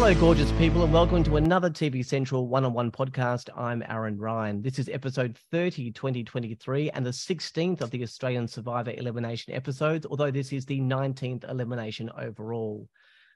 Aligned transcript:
Hello, 0.00 0.14
gorgeous 0.14 0.52
people, 0.52 0.84
and 0.84 0.92
welcome 0.92 1.24
to 1.24 1.38
another 1.38 1.68
TV 1.68 2.06
Central 2.06 2.46
one 2.46 2.64
on 2.64 2.72
one 2.72 2.92
podcast. 2.92 3.48
I'm 3.56 3.82
Aaron 3.88 4.16
Ryan. 4.16 4.62
This 4.62 4.78
is 4.78 4.88
episode 4.88 5.36
30, 5.50 5.90
2023, 5.90 6.90
and 6.90 7.04
the 7.04 7.10
16th 7.10 7.80
of 7.80 7.90
the 7.90 8.04
Australian 8.04 8.46
Survivor 8.46 8.92
elimination 8.92 9.54
episodes, 9.54 10.06
although 10.06 10.30
this 10.30 10.52
is 10.52 10.64
the 10.64 10.78
19th 10.78 11.50
elimination 11.50 12.10
overall. 12.16 12.88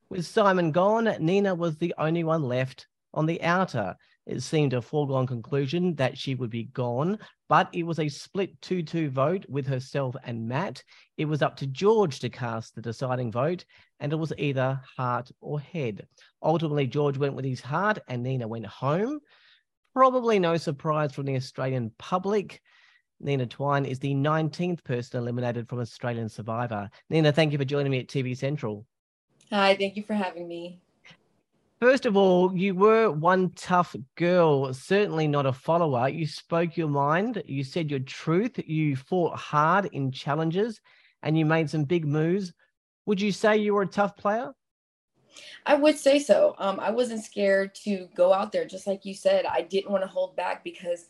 With 0.09 0.25
Simon 0.25 0.71
gone, 0.71 1.13
Nina 1.19 1.53
was 1.53 1.79
the 1.79 1.93
only 1.99 2.23
one 2.23 2.45
left 2.45 2.87
on 3.13 3.27
the 3.27 3.43
outer. 3.43 3.97
It 4.25 4.41
seemed 4.41 4.73
a 4.73 4.81
foregone 4.81 5.27
conclusion 5.27 5.97
that 5.97 6.17
she 6.17 6.37
would 6.37 6.51
be 6.51 6.67
gone, 6.67 7.19
but 7.53 7.69
it 7.75 7.83
was 7.83 7.99
a 7.99 8.09
split 8.09 8.59
2 8.63 8.83
2 8.83 9.11
vote 9.11 9.45
with 9.47 9.67
herself 9.67 10.17
and 10.25 10.49
Matt. 10.49 10.83
It 11.19 11.27
was 11.27 11.43
up 11.43 11.55
to 11.57 11.67
George 11.67 12.19
to 12.21 12.31
cast 12.31 12.75
the 12.75 12.81
deciding 12.81 13.31
vote, 13.31 13.67
and 14.01 14.11
it 14.11 14.17
was 14.17 14.33
either 14.39 14.81
heart 14.97 15.31
or 15.43 15.61
head. 15.61 16.07
Ultimately, 16.43 16.87
George 16.87 17.19
went 17.19 17.35
with 17.35 17.45
his 17.45 17.61
heart, 17.61 17.99
and 18.09 18.23
Nina 18.23 18.49
went 18.49 18.65
home. 18.65 19.21
Probably 19.93 20.39
no 20.39 20.57
surprise 20.57 21.13
from 21.13 21.27
the 21.27 21.37
Australian 21.37 21.93
public. 21.99 22.63
Nina 23.21 23.45
Twine 23.45 23.85
is 23.85 23.99
the 23.99 24.15
19th 24.15 24.83
person 24.83 25.21
eliminated 25.21 25.69
from 25.69 25.81
Australian 25.81 26.31
Survivor. 26.31 26.89
Nina, 27.11 27.33
thank 27.33 27.53
you 27.53 27.59
for 27.59 27.67
joining 27.67 27.93
me 27.93 28.01
at 28.01 28.09
TV 28.09 28.35
Central. 28.35 28.87
Hi, 29.51 29.77
thank 29.77 29.97
you 29.97 30.05
for 30.05 30.15
having 30.15 30.49
me. 30.49 30.81
First 31.83 32.07
of 32.07 32.17
all, 32.17 32.57
you 32.57 32.77
were 32.77 33.11
one 33.11 33.51
tough 33.57 33.97
girl, 34.15 34.73
certainly 34.73 35.27
not 35.27 35.47
a 35.47 35.53
follower. 35.53 36.09
You 36.09 36.29
spoke 36.29 36.77
your 36.77 36.87
mind, 36.87 37.43
you 37.45 37.65
said 37.65 37.91
your 37.91 37.99
truth, 37.99 38.57
you 38.69 38.95
fought 38.95 39.37
hard 39.37 39.87
in 39.87 40.13
challenges, 40.13 40.81
and 41.25 41.37
you 41.37 41.45
made 41.45 41.69
some 41.69 41.83
big 41.83 42.07
moves. 42.07 42.53
Would 43.07 43.21
you 43.21 43.33
say 43.33 43.57
you 43.57 43.75
were 43.75 43.83
a 43.83 43.87
tough 43.89 44.17
player? 44.17 44.53
I 45.67 45.75
would 45.75 45.99
say 45.99 46.21
so. 46.21 46.55
Um, 46.59 46.79
I 46.79 46.93
wasn't 46.93 47.25
scared 47.25 47.75
to 47.83 48.07
go 48.15 48.33
out 48.33 48.53
there, 48.53 48.65
just 48.65 48.87
like 48.87 49.05
you 49.05 49.13
said. 49.13 49.45
I 49.45 49.63
didn't 49.63 49.91
want 49.91 50.05
to 50.05 50.09
hold 50.09 50.37
back 50.37 50.63
because 50.63 51.07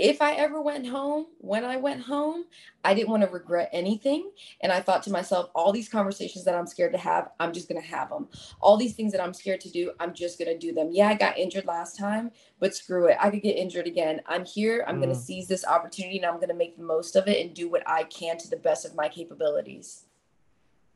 if 0.00 0.22
I 0.22 0.32
ever 0.32 0.60
went 0.60 0.86
home, 0.86 1.26
when 1.38 1.64
I 1.64 1.76
went 1.76 2.02
home, 2.02 2.46
I 2.84 2.94
didn't 2.94 3.10
want 3.10 3.22
to 3.22 3.28
regret 3.28 3.68
anything. 3.72 4.30
And 4.62 4.72
I 4.72 4.80
thought 4.80 5.02
to 5.04 5.10
myself, 5.10 5.50
all 5.54 5.72
these 5.72 5.88
conversations 5.88 6.44
that 6.44 6.54
I'm 6.54 6.66
scared 6.66 6.92
to 6.92 6.98
have, 6.98 7.30
I'm 7.38 7.52
just 7.52 7.68
going 7.68 7.80
to 7.80 7.86
have 7.86 8.08
them. 8.08 8.28
All 8.60 8.76
these 8.76 8.94
things 8.94 9.12
that 9.12 9.22
I'm 9.22 9.34
scared 9.34 9.60
to 9.62 9.70
do, 9.70 9.92
I'm 10.00 10.14
just 10.14 10.38
going 10.38 10.50
to 10.50 10.58
do 10.58 10.72
them. 10.72 10.88
Yeah, 10.90 11.08
I 11.08 11.14
got 11.14 11.38
injured 11.38 11.66
last 11.66 11.98
time, 11.98 12.30
but 12.58 12.74
screw 12.74 13.06
it. 13.06 13.18
I 13.20 13.30
could 13.30 13.42
get 13.42 13.56
injured 13.56 13.86
again. 13.86 14.20
I'm 14.26 14.44
here. 14.44 14.84
I'm 14.88 14.96
mm. 14.96 15.02
going 15.02 15.14
to 15.14 15.20
seize 15.20 15.46
this 15.46 15.64
opportunity 15.66 16.16
and 16.16 16.26
I'm 16.26 16.36
going 16.36 16.48
to 16.48 16.54
make 16.54 16.76
the 16.76 16.82
most 16.82 17.16
of 17.16 17.28
it 17.28 17.44
and 17.44 17.54
do 17.54 17.68
what 17.68 17.82
I 17.86 18.04
can 18.04 18.38
to 18.38 18.48
the 18.48 18.56
best 18.56 18.84
of 18.84 18.94
my 18.94 19.08
capabilities. 19.08 20.06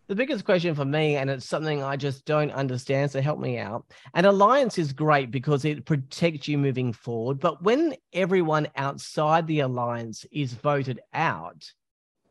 The 0.07 0.15
biggest 0.15 0.45
question 0.45 0.75
for 0.75 0.85
me, 0.85 1.17
and 1.17 1.31
it's 1.31 1.49
something 1.49 1.83
I 1.83 1.97
just 1.97 2.27
don't 2.27 2.51
understand, 2.51 3.11
so 3.11 3.23
help 3.23 3.39
me 3.39 3.59
out. 3.59 3.87
An 4.13 4.27
alliance 4.27 4.77
is 4.77 4.93
great 4.93 5.31
because 5.31 5.65
it 5.65 5.87
protects 5.87 6.47
you 6.47 6.59
moving 6.59 6.93
forward. 6.93 7.41
But 7.41 7.63
when 7.63 7.97
everyone 8.13 8.69
outside 8.77 9.47
the 9.47 9.61
alliance 9.61 10.27
is 10.31 10.53
voted 10.53 11.01
out, 11.15 11.73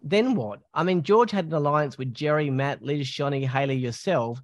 then 0.04 0.36
what? 0.36 0.60
I 0.72 0.84
mean, 0.84 1.02
George 1.02 1.32
had 1.32 1.46
an 1.46 1.54
alliance 1.54 1.98
with 1.98 2.14
Gerry, 2.14 2.52
Matt, 2.52 2.84
Liz, 2.84 3.08
Shonee, 3.08 3.48
Hayley, 3.48 3.78
yourself. 3.78 4.40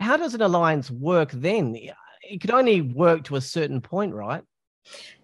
How 0.00 0.16
does 0.16 0.34
an 0.34 0.42
alliance 0.42 0.90
work 0.90 1.30
then? 1.30 1.76
It 2.22 2.40
could 2.40 2.50
only 2.50 2.80
work 2.80 3.22
to 3.24 3.36
a 3.36 3.40
certain 3.40 3.80
point, 3.80 4.12
right? 4.12 4.42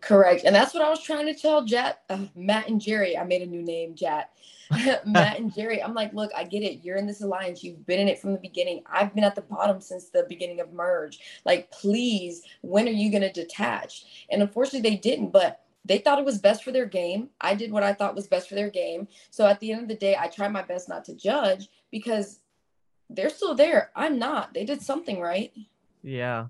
Correct. 0.00 0.44
And 0.44 0.54
that's 0.54 0.74
what 0.74 0.84
I 0.84 0.90
was 0.90 1.02
trying 1.02 1.26
to 1.26 1.34
tell 1.34 1.64
Jet, 1.64 2.02
uh, 2.08 2.26
Matt 2.34 2.68
and 2.68 2.80
Gerry. 2.80 3.16
I 3.16 3.24
made 3.24 3.42
a 3.42 3.46
new 3.46 3.62
name, 3.62 3.94
Jet. 3.94 4.30
Matt 5.06 5.38
and 5.38 5.52
Gerry, 5.54 5.82
I'm 5.82 5.94
like, 5.94 6.12
look, 6.12 6.30
I 6.36 6.44
get 6.44 6.62
it. 6.62 6.84
You're 6.84 6.96
in 6.96 7.06
this 7.06 7.22
alliance. 7.22 7.64
You've 7.64 7.86
been 7.86 8.00
in 8.00 8.08
it 8.08 8.18
from 8.18 8.32
the 8.32 8.38
beginning. 8.38 8.82
I've 8.86 9.14
been 9.14 9.24
at 9.24 9.34
the 9.34 9.42
bottom 9.42 9.80
since 9.80 10.10
the 10.10 10.26
beginning 10.28 10.60
of 10.60 10.72
merge. 10.72 11.18
Like, 11.44 11.70
please, 11.70 12.42
when 12.60 12.86
are 12.86 12.92
you 12.92 13.10
going 13.10 13.22
to 13.22 13.32
detach? 13.32 14.26
And 14.30 14.42
unfortunately, 14.42 14.88
they 14.88 14.96
didn't, 14.96 15.32
but 15.32 15.62
they 15.84 15.98
thought 15.98 16.18
it 16.18 16.24
was 16.24 16.38
best 16.38 16.62
for 16.62 16.70
their 16.70 16.86
game. 16.86 17.30
I 17.40 17.54
did 17.54 17.72
what 17.72 17.82
I 17.82 17.94
thought 17.94 18.14
was 18.14 18.26
best 18.26 18.48
for 18.48 18.54
their 18.54 18.70
game. 18.70 19.08
So 19.30 19.46
at 19.46 19.58
the 19.60 19.72
end 19.72 19.82
of 19.82 19.88
the 19.88 19.94
day, 19.94 20.16
I 20.18 20.28
tried 20.28 20.52
my 20.52 20.62
best 20.62 20.88
not 20.88 21.04
to 21.06 21.14
judge 21.14 21.68
because 21.90 22.40
they're 23.08 23.30
still 23.30 23.54
there. 23.54 23.90
I'm 23.96 24.18
not. 24.18 24.52
They 24.52 24.64
did 24.64 24.82
something 24.82 25.18
right. 25.18 25.52
Yeah. 26.02 26.48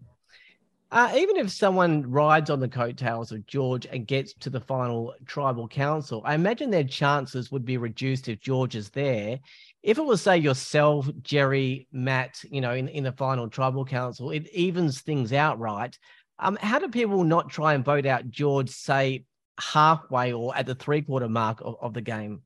Uh, 0.91 1.13
even 1.15 1.37
if 1.37 1.51
someone 1.51 2.11
rides 2.11 2.49
on 2.49 2.61
the 2.61 2.69
coattails 2.69 3.31
of 3.31 3.47
George 3.47 3.87
and 3.87 4.07
gets 4.07 4.33
to 4.33 4.49
the 4.49 4.61
final 4.61 5.15
tribal 5.27 5.69
council, 5.69 6.23
I 6.25 6.35
imagine 6.35 6.71
their 6.71 6.85
chances 6.85 7.53
would 7.53 7.67
be 7.67 7.77
reduced 7.77 8.29
if 8.29 8.41
George 8.41 8.75
is 8.75 8.89
there. 8.91 9.39
If 9.83 9.99
it 9.99 10.05
was, 10.05 10.23
say, 10.23 10.39
yourself, 10.39 11.09
Gerry, 11.23 11.87
Matt, 11.93 12.43
you 12.51 12.63
know, 12.63 12.73
in, 12.73 12.89
in 12.89 13.05
the 13.05 13.13
final 13.13 13.49
tribal 13.49 13.85
council, 13.85 14.31
it 14.31 14.49
evens 14.53 15.03
things 15.03 15.33
out, 15.35 15.59
right? 15.59 15.97
Um, 16.39 16.57
how 16.61 16.79
do 16.79 16.89
people 16.89 17.23
not 17.23 17.51
try 17.51 17.75
and 17.75 17.85
vote 17.85 18.07
out 18.07 18.31
George, 18.31 18.71
say, 18.71 19.25
halfway 19.61 20.33
or 20.33 20.57
at 20.57 20.67
the 20.67 20.75
three 20.75 21.03
quarter 21.03 21.29
mark 21.29 21.61
of, 21.61 21.77
of 21.83 21.93
the 21.93 22.01
game? 22.01 22.41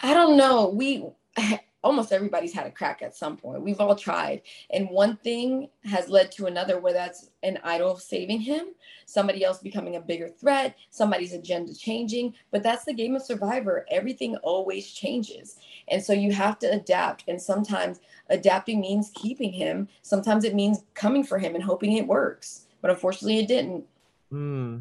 I 0.00 0.14
don't 0.14 0.38
know. 0.38 0.68
We 0.70 1.04
almost 1.84 2.12
everybody's 2.12 2.52
had 2.52 2.66
a 2.66 2.70
crack 2.70 3.00
at 3.02 3.16
some 3.16 3.36
point. 3.36 3.62
We've 3.62 3.80
all 3.80 3.94
tried. 3.94 4.42
And 4.70 4.90
one 4.90 5.16
thing 5.18 5.68
has 5.84 6.08
led 6.08 6.32
to 6.32 6.46
another, 6.46 6.80
where 6.80 6.92
that's 6.92 7.30
an 7.42 7.58
idol 7.62 7.96
saving 7.96 8.40
him, 8.40 8.68
somebody 9.04 9.44
else 9.44 9.58
becoming 9.58 9.96
a 9.96 10.00
bigger 10.00 10.28
threat, 10.28 10.76
somebody's 10.90 11.32
agenda 11.32 11.74
changing. 11.74 12.34
But 12.50 12.62
that's 12.62 12.84
the 12.84 12.94
game 12.94 13.14
of 13.14 13.22
survivor. 13.22 13.86
Everything 13.90 14.36
always 14.38 14.90
changes. 14.90 15.58
And 15.88 16.02
so 16.02 16.12
you 16.12 16.32
have 16.32 16.58
to 16.60 16.72
adapt. 16.72 17.24
And 17.28 17.40
sometimes 17.40 18.00
adapting 18.30 18.80
means 18.80 19.12
keeping 19.14 19.52
him, 19.52 19.88
sometimes 20.02 20.44
it 20.44 20.54
means 20.54 20.84
coming 20.94 21.22
for 21.22 21.38
him 21.38 21.54
and 21.54 21.62
hoping 21.62 21.92
it 21.92 22.06
works. 22.06 22.66
But 22.80 22.90
unfortunately, 22.90 23.38
it 23.38 23.48
didn't. 23.48 23.84
Hmm. 24.30 24.78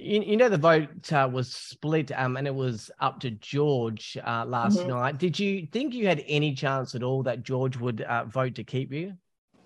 You, 0.00 0.22
you 0.22 0.36
know 0.36 0.48
the 0.48 0.56
vote 0.56 1.12
uh, 1.12 1.28
was 1.30 1.52
split, 1.52 2.12
um, 2.12 2.36
and 2.36 2.46
it 2.46 2.54
was 2.54 2.88
up 3.00 3.18
to 3.20 3.32
George 3.32 4.16
uh, 4.24 4.44
last 4.46 4.78
mm-hmm. 4.78 4.90
night. 4.90 5.18
Did 5.18 5.36
you 5.40 5.66
think 5.72 5.92
you 5.92 6.06
had 6.06 6.22
any 6.28 6.54
chance 6.54 6.94
at 6.94 7.02
all 7.02 7.24
that 7.24 7.42
George 7.42 7.76
would 7.76 8.02
uh, 8.02 8.24
vote 8.26 8.54
to 8.54 8.64
keep 8.64 8.92
you? 8.92 9.14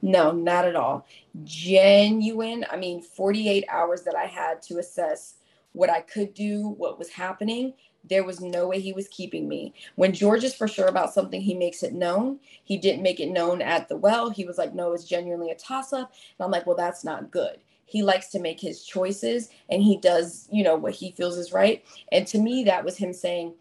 No, 0.01 0.33
not 0.33 0.65
at 0.65 0.75
all. 0.75 1.07
Genuine. 1.45 2.65
I 2.71 2.77
mean, 2.77 3.03
48 3.03 3.67
hours 3.69 4.03
that 4.03 4.17
I 4.17 4.25
had 4.25 4.63
to 4.63 4.79
assess 4.79 5.35
what 5.73 5.91
I 5.91 6.01
could 6.01 6.33
do, 6.33 6.67
what 6.67 6.99
was 6.99 7.11
happening. 7.11 7.75
There 8.09 8.25
was 8.25 8.41
no 8.41 8.67
way 8.67 8.81
he 8.81 8.95
was 8.95 9.09
keeping 9.09 9.47
me. 9.47 9.75
When 9.97 10.15
George 10.15 10.45
is 10.45 10.55
for 10.55 10.67
sure 10.67 10.89
about 10.89 11.13
something, 11.13 11.43
he 11.43 11.55
makes 11.55 11.83
it 11.83 11.93
known. 11.93 12.41
He 12.65 12.79
didn't 12.79 13.03
make 13.03 13.21
it 13.21 13.31
known 13.31 13.61
at 13.61 13.89
the 13.89 13.97
well. 13.97 14.31
He 14.31 14.45
was 14.45 14.57
like, 14.57 14.75
no, 14.75 14.93
it's 14.93 15.05
genuinely 15.05 15.51
a 15.51 15.55
toss 15.55 15.93
up. 15.93 16.11
And 16.39 16.45
I'm 16.45 16.51
like, 16.51 16.67
well, 16.67 16.77
that's 16.77 17.05
not 17.05 17.31
good 17.31 17.59
he 17.85 18.03
likes 18.03 18.29
to 18.29 18.41
make 18.41 18.61
his 18.61 18.85
choices 18.85 19.51
and 19.69 19.83
he 19.83 19.99
does, 19.99 20.49
you 20.51 20.65
know, 20.65 20.77
what 20.77 20.95
he 20.95 21.13
feels 21.13 21.37
is 21.37 21.53
right. 21.53 21.85
And 22.11 22.27
to 22.29 22.39
me, 22.39 22.65
that 22.65 22.85
was 22.85 22.97
him 22.97 23.13
saying, 23.13 23.55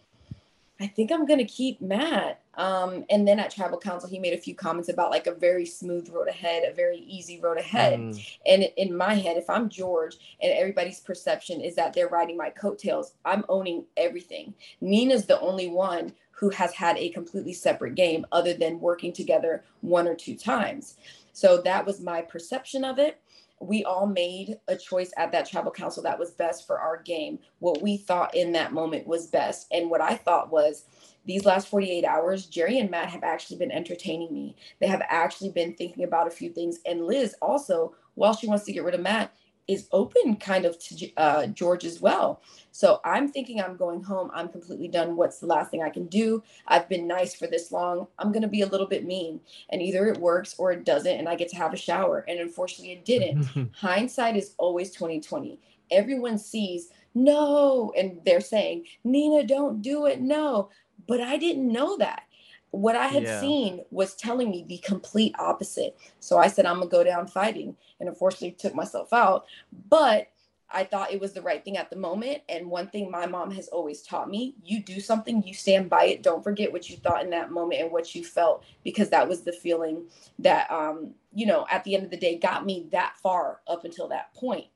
I 0.80 0.88
think 0.88 1.12
I'm 1.12 1.28
going 1.28 1.40
to 1.40 1.46
keep 1.46 1.80
Matt. 1.80 2.42
Um, 2.56 3.06
and 3.10 3.28
then 3.28 3.40
at 3.40 3.52
tribal 3.52 3.78
council, 3.78 4.10
he 4.10 4.20
made 4.20 4.34
a 4.34 4.42
few 4.42 4.56
comments 4.56 4.90
about 4.90 5.12
like 5.12 5.28
a 5.28 5.34
very 5.34 5.66
smooth 5.66 6.10
road 6.10 6.28
ahead, 6.28 6.64
a 6.68 6.74
very 6.74 6.98
easy 6.98 7.40
road 7.40 7.60
ahead. 7.60 8.00
Mm. 8.00 8.38
And 8.48 8.64
in 8.78 8.98
my 8.98 9.14
head, 9.14 9.38
if 9.38 9.50
I'm 9.50 9.70
George 9.70 10.18
and 10.42 10.52
everybody's 10.52 11.00
perception 11.00 11.62
is 11.62 11.76
that 11.76 11.94
they're 11.94 12.10
riding 12.10 12.36
my 12.36 12.50
coattails, 12.50 13.14
I'm 13.24 13.46
owning 13.48 13.86
everything. 13.96 14.54
Nina's 14.82 15.28
the 15.28 15.40
only 15.40 15.68
one 15.68 16.14
who 16.32 16.50
has 16.50 16.74
had 16.74 16.98
a 16.98 17.10
completely 17.10 17.54
separate 17.54 17.94
game 17.94 18.26
other 18.32 18.56
than 18.56 18.80
working 18.80 19.14
together 19.14 19.64
one 19.82 20.08
or 20.08 20.16
two 20.16 20.36
times. 20.36 20.98
So 21.34 21.62
that 21.62 21.86
was 21.86 22.02
my 22.02 22.22
perception 22.22 22.84
of 22.84 22.98
it 22.98 23.22
we 23.62 23.84
all 23.84 24.08
made 24.08 24.58
a 24.68 24.76
choice 24.76 25.12
at 25.18 25.32
that 25.32 25.48
tribal 25.50 25.72
council 25.72 26.04
that 26.04 26.20
was 26.20 26.32
best 26.32 26.66
for 26.66 26.80
our 26.80 27.02
game, 27.02 27.40
what 27.60 27.82
we 27.82 27.98
thought 27.98 28.36
in 28.36 28.52
that 28.54 28.74
moment 28.74 29.08
was 29.08 29.28
best. 29.28 29.68
And 29.72 29.90
what 29.90 30.02
I 30.02 30.16
thought 30.16 30.52
was 30.52 30.86
these 31.26 31.46
last 31.46 31.68
48 31.68 32.04
hours, 32.04 32.48
Gerry 32.48 32.80
and 32.80 32.90
Matt 32.90 33.10
have 33.10 33.24
actually 33.24 33.58
been 33.58 33.72
entertaining 33.72 34.34
me. 34.34 34.56
They 34.80 34.88
have 34.88 35.04
actually 35.08 35.50
been 35.50 35.76
thinking 35.76 36.04
about 36.04 36.28
a 36.28 36.32
few 36.32 36.50
things. 36.50 36.80
And 36.86 37.06
Liz 37.06 37.36
also, 37.42 37.94
while 38.16 38.34
she 38.34 38.48
wants 38.48 38.66
to 38.66 38.74
get 38.74 38.84
rid 38.84 38.96
of 38.96 39.02
Matt, 39.02 39.34
is 39.72 39.88
open 39.92 40.36
kind 40.36 40.66
of 40.66 40.78
to 40.78 41.14
uh, 41.16 41.48
George 41.48 41.86
as 41.86 42.02
well. 42.02 42.42
So 42.72 43.00
I'm 43.06 43.30
thinking 43.30 43.62
I'm 43.62 43.78
going 43.78 44.04
home. 44.04 44.30
I'm 44.34 44.50
completely 44.50 44.90
done. 44.90 45.16
What's 45.16 45.40
the 45.40 45.48
last 45.48 45.72
thing 45.72 45.82
I 45.82 45.90
can 45.90 46.08
do? 46.08 46.44
I've 46.68 46.90
been 46.90 47.08
nice 47.08 47.34
for 47.34 47.48
this 47.48 47.72
long. 47.72 48.08
I'm 48.20 48.32
going 48.32 48.42
to 48.42 48.50
be 48.50 48.62
a 48.62 48.68
little 48.68 48.88
bit 48.88 49.06
mean. 49.06 49.40
And 49.70 49.82
either 49.82 50.08
it 50.08 50.18
works 50.18 50.56
or 50.58 50.72
it 50.72 50.84
doesn't. 50.84 51.18
And 51.18 51.30
I 51.30 51.36
get 51.36 51.50
to 51.50 51.56
have 51.56 51.74
a 51.74 51.78
shower. 51.78 52.26
And 52.28 52.40
unfortunately, 52.40 52.94
it 52.94 53.06
didn't. 53.06 53.72
Hindsight 53.76 54.36
is 54.36 54.56
always 54.58 54.92
2020. 54.92 55.60
Everyone 55.90 56.38
sees, 56.38 56.90
no. 57.16 57.94
And 57.98 58.20
they're 58.26 58.42
saying, 58.42 58.86
Nina, 59.06 59.46
don't 59.46 59.82
do 59.82 60.06
it. 60.06 60.20
No. 60.20 60.70
But 61.08 61.22
I 61.22 61.38
didn't 61.38 61.72
know 61.72 61.98
that 61.98 62.24
what 62.72 62.96
I 62.96 63.08
had 63.08 63.24
yeah. 63.24 63.40
seen 63.40 63.84
was 63.92 64.16
telling 64.16 64.50
me 64.50 64.66
the 64.68 64.78
complete 64.80 65.36
opposite. 65.38 65.98
So 66.20 66.38
I 66.38 66.48
said, 66.48 66.66
I'm 66.66 66.80
gonna 66.80 66.90
go 66.90 67.04
down 67.04 67.28
fighting, 67.28 67.76
and 68.00 68.10
unfortunately 68.10 68.52
took 68.52 68.74
myself 68.74 69.14
out. 69.14 69.46
But 69.90 70.30
I 70.74 70.86
thought 70.86 71.12
it 71.12 71.20
was 71.20 71.34
the 71.34 71.42
right 71.42 71.64
thing 71.64 71.76
at 71.76 71.90
the 71.90 71.98
moment. 71.98 72.44
And 72.48 72.70
one 72.70 72.88
thing 72.88 73.12
my 73.12 73.26
mom 73.26 73.52
has 73.52 73.68
always 73.68 74.02
taught 74.02 74.30
me 74.30 74.56
you 74.64 74.82
do 74.82 75.02
something, 75.02 75.44
you 75.44 75.54
stand 75.54 75.90
by 75.90 76.06
it. 76.06 76.24
Don't 76.24 76.44
forget 76.44 76.72
what 76.72 76.90
you 76.90 76.96
thought 76.98 77.24
in 77.24 77.30
that 77.32 77.52
moment 77.52 77.82
and 77.82 77.92
what 77.92 78.16
you 78.16 78.24
felt, 78.24 78.64
because 78.84 79.10
that 79.10 79.28
was 79.28 79.42
the 79.42 79.52
feeling 79.52 80.04
that, 80.40 80.72
um, 80.72 81.12
you 81.34 81.46
know, 81.46 81.66
at 81.70 81.84
the 81.84 81.94
end 81.94 82.06
of 82.06 82.10
the 82.10 82.18
day 82.18 82.38
got 82.38 82.66
me 82.66 82.88
that 82.92 83.18
far 83.22 83.60
up 83.68 83.84
until 83.84 84.08
that 84.08 84.34
point. 84.34 84.68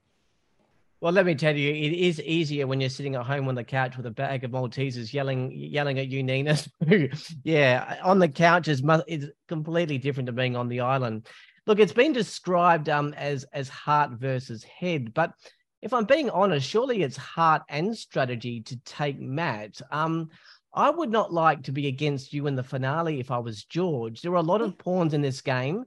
Well, 1.01 1.11
let 1.13 1.25
me 1.25 1.35
tell 1.35 1.55
you, 1.55 1.69
it 1.69 1.93
is 1.93 2.21
easier 2.21 2.67
when 2.67 2.79
you're 2.79 2.89
sitting 2.89 3.15
at 3.15 3.25
home 3.25 3.47
on 3.47 3.55
the 3.55 3.63
couch 3.63 3.97
with 3.97 4.05
a 4.05 4.11
bag 4.11 4.43
of 4.43 4.51
Maltesers 4.51 5.13
yelling, 5.13 5.51
yelling 5.51 5.99
at 5.99 6.07
you, 6.07 6.23
Nina. 6.23 6.57
yeah, 7.43 7.97
on 8.03 8.19
the 8.19 8.29
couch 8.29 8.67
is 8.67 8.81
is 9.07 9.29
completely 9.47 9.97
different 9.97 10.27
to 10.27 10.33
being 10.33 10.55
on 10.55 10.69
the 10.69 10.79
island. 10.79 11.27
Look, 11.67 11.79
it's 11.79 11.93
been 11.93 12.13
described 12.13 12.89
um, 12.89 13.13
as 13.13 13.43
as 13.51 13.67
heart 13.69 14.11
versus 14.11 14.63
head, 14.63 15.13
but 15.13 15.33
if 15.81 15.93
I'm 15.93 16.05
being 16.05 16.29
honest, 16.29 16.67
surely 16.67 17.03
it's 17.03 17.17
heart 17.17 17.61
and 17.69 17.95
strategy 17.95 18.61
to 18.61 18.77
take 18.85 19.19
Matt. 19.19 19.81
Um, 19.91 20.29
I 20.73 20.89
would 20.89 21.11
not 21.11 21.31
like 21.31 21.63
to 21.63 21.71
be 21.71 21.87
against 21.87 22.33
you 22.33 22.47
in 22.47 22.55
the 22.55 22.63
finale 22.63 23.19
if 23.19 23.31
I 23.31 23.37
was 23.37 23.63
George. 23.63 24.21
There 24.21 24.31
are 24.31 24.35
a 24.35 24.41
lot 24.41 24.61
of 24.61 24.77
pawns 24.77 25.13
in 25.13 25.21
this 25.21 25.41
game, 25.41 25.85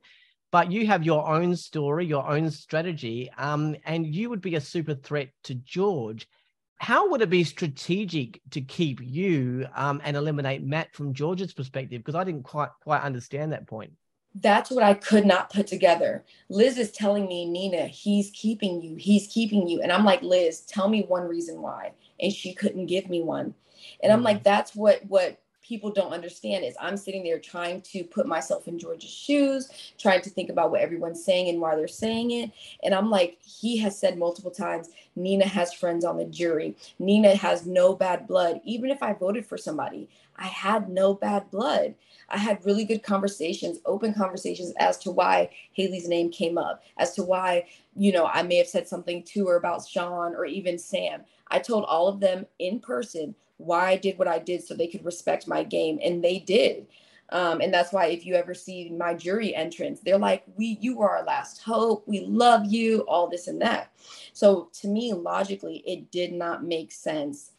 but 0.51 0.73
you 0.73 0.87
have 0.87 1.05
your 1.05 1.27
own 1.27 1.57
story, 1.57 2.07
your 2.07 2.27
own 2.27 2.51
strategy, 2.51 3.31
um, 3.37 3.77
and 3.85 4.07
you 4.07 4.31
would 4.31 4.41
be 4.41 4.55
a 4.55 4.61
super 4.61 4.95
threat 4.95 5.31
to 5.45 5.55
George. 5.55 6.29
How 6.77 7.11
would 7.11 7.23
it 7.23 7.31
be 7.31 7.45
strategic 7.45 8.41
to 8.51 8.61
keep 8.61 9.01
you 9.03 9.67
um, 9.75 10.01
and 10.05 10.17
eliminate 10.17 10.63
Matt 10.63 10.95
from 10.95 11.13
George's 11.13 11.53
perspective? 11.53 12.01
Because 12.01 12.15
I 12.15 12.25
didn't 12.25 12.45
quite 12.45 12.71
quite 12.83 13.03
understand 13.03 13.53
that 13.53 13.67
point 13.67 13.93
that's 14.35 14.71
what 14.71 14.85
I 14.85 14.95
could 14.95 15.27
not 15.27 15.51
put 15.51 15.67
together. 15.67 16.25
Liz 16.49 16.79
is 16.79 16.93
telling 16.93 17.27
me, 17.27 17.47
Nina, 17.47 17.87
he's 17.87 18.31
keeping 18.31 18.81
you, 18.81 18.97
he's 18.97 19.27
keeping 19.27 19.67
you. 19.69 19.81
And 19.83 19.93
I'm 19.93 20.05
like, 20.05 20.23
Liz, 20.23 20.61
tell 20.61 20.89
me 20.89 21.03
one 21.03 21.29
reason 21.29 21.61
why. 21.61 21.93
And 22.21 22.33
she 22.33 22.55
couldn't 22.55 22.87
give 22.87 23.09
me 23.09 23.23
one. 23.23 23.55
And 24.03 24.13
I'm 24.13 24.23
like, 24.23 24.43
that's 24.43 24.75
what 24.75 25.05
what 25.07 25.41
people 25.69 25.91
don't 25.91 26.15
understand 26.15 26.65
is 26.65 26.75
I'm 26.81 26.97
sitting 26.97 27.23
there 27.23 27.39
trying 27.39 27.83
to 27.83 28.03
put 28.03 28.27
myself 28.27 28.67
in 28.69 28.79
George's 28.79 29.11
shoes, 29.11 29.93
trying 29.99 30.23
to 30.23 30.31
think 30.31 30.49
about 30.49 30.71
what 30.71 30.81
everyone's 30.81 31.23
saying 31.23 31.51
and 31.51 31.61
why 31.61 31.77
they're 31.77 31.87
saying 31.87 32.31
it. 32.31 32.51
And 32.83 32.95
I'm 32.95 33.11
like, 33.11 33.39
he 33.43 33.77
has 33.79 33.99
said 33.99 34.19
multiple 34.19 34.51
times, 34.51 34.89
Nina 35.15 35.47
has 35.47 35.75
friends 35.75 36.07
on 36.07 36.17
the 36.17 36.25
jury. 36.25 36.75
Nina 36.99 37.37
has 37.37 37.67
no 37.67 37.95
bad 37.95 38.27
blood. 38.27 38.63
Even 38.65 38.91
if 38.91 39.03
I 39.03 39.13
voted 39.13 39.45
for 39.45 39.59
somebody, 39.59 40.09
I 40.37 40.47
had 40.47 40.89
no 40.89 41.13
bad 41.13 41.51
blood. 41.51 41.95
I 42.31 42.39
had 42.39 42.65
really 42.65 42.85
good 42.85 43.03
conversations, 43.03 43.79
open 43.85 44.15
conversations 44.15 44.73
as 44.79 44.97
to 44.99 45.11
why 45.11 45.51
Hayley's 45.73 46.09
name 46.09 46.31
came 46.31 46.57
up, 46.57 46.83
as 46.97 47.15
to 47.15 47.23
why, 47.23 47.67
you 47.95 48.13
know, 48.13 48.27
I 48.27 48.43
may 48.43 48.57
have 48.57 48.69
said 48.69 48.89
something 48.89 49.23
to 49.25 49.47
her 49.49 49.57
about 49.57 49.87
Shaun 49.87 50.35
or 50.35 50.47
even 50.47 50.79
Sam. 50.79 51.23
I 51.49 51.59
told 51.59 51.85
all 51.85 52.09
of 52.09 52.21
them 52.21 52.47
in 52.59 52.81
person 52.81 53.35
why 53.59 53.91
I 53.91 53.97
did 53.97 54.19
what 54.19 54.29
I 54.29 54.39
did 54.39 54.65
so 54.65 54.75
they 54.75 54.87
could 54.87 55.05
respect 55.05 55.47
my 55.47 55.63
game, 55.63 55.99
and 56.03 56.23
they 56.23 56.39
did. 56.39 56.87
Um, 57.31 57.61
and 57.61 57.75
that's 57.75 57.93
why 57.93 58.07
if 58.07 58.25
you 58.25 58.35
ever 58.35 58.55
see 58.55 58.89
my 58.89 59.13
jury 59.13 59.55
entrance, 59.55 60.01
they're 60.01 60.19
like, 60.19 60.45
"We, 60.57 60.79
you 60.81 61.03
are 61.03 61.19
our 61.19 61.25
last 61.25 61.63
hope. 61.63 62.05
We 62.07 62.21
love 62.21 62.65
you." 62.65 63.01
All 63.01 63.29
this 63.29 63.49
and 63.49 63.61
that. 63.61 63.93
So 64.33 64.71
to 64.81 64.89
me, 64.89 65.13
logically, 65.13 65.83
it 65.87 66.11
did 66.11 66.33
not 66.33 66.65
make 66.65 66.91
sense 66.91 67.51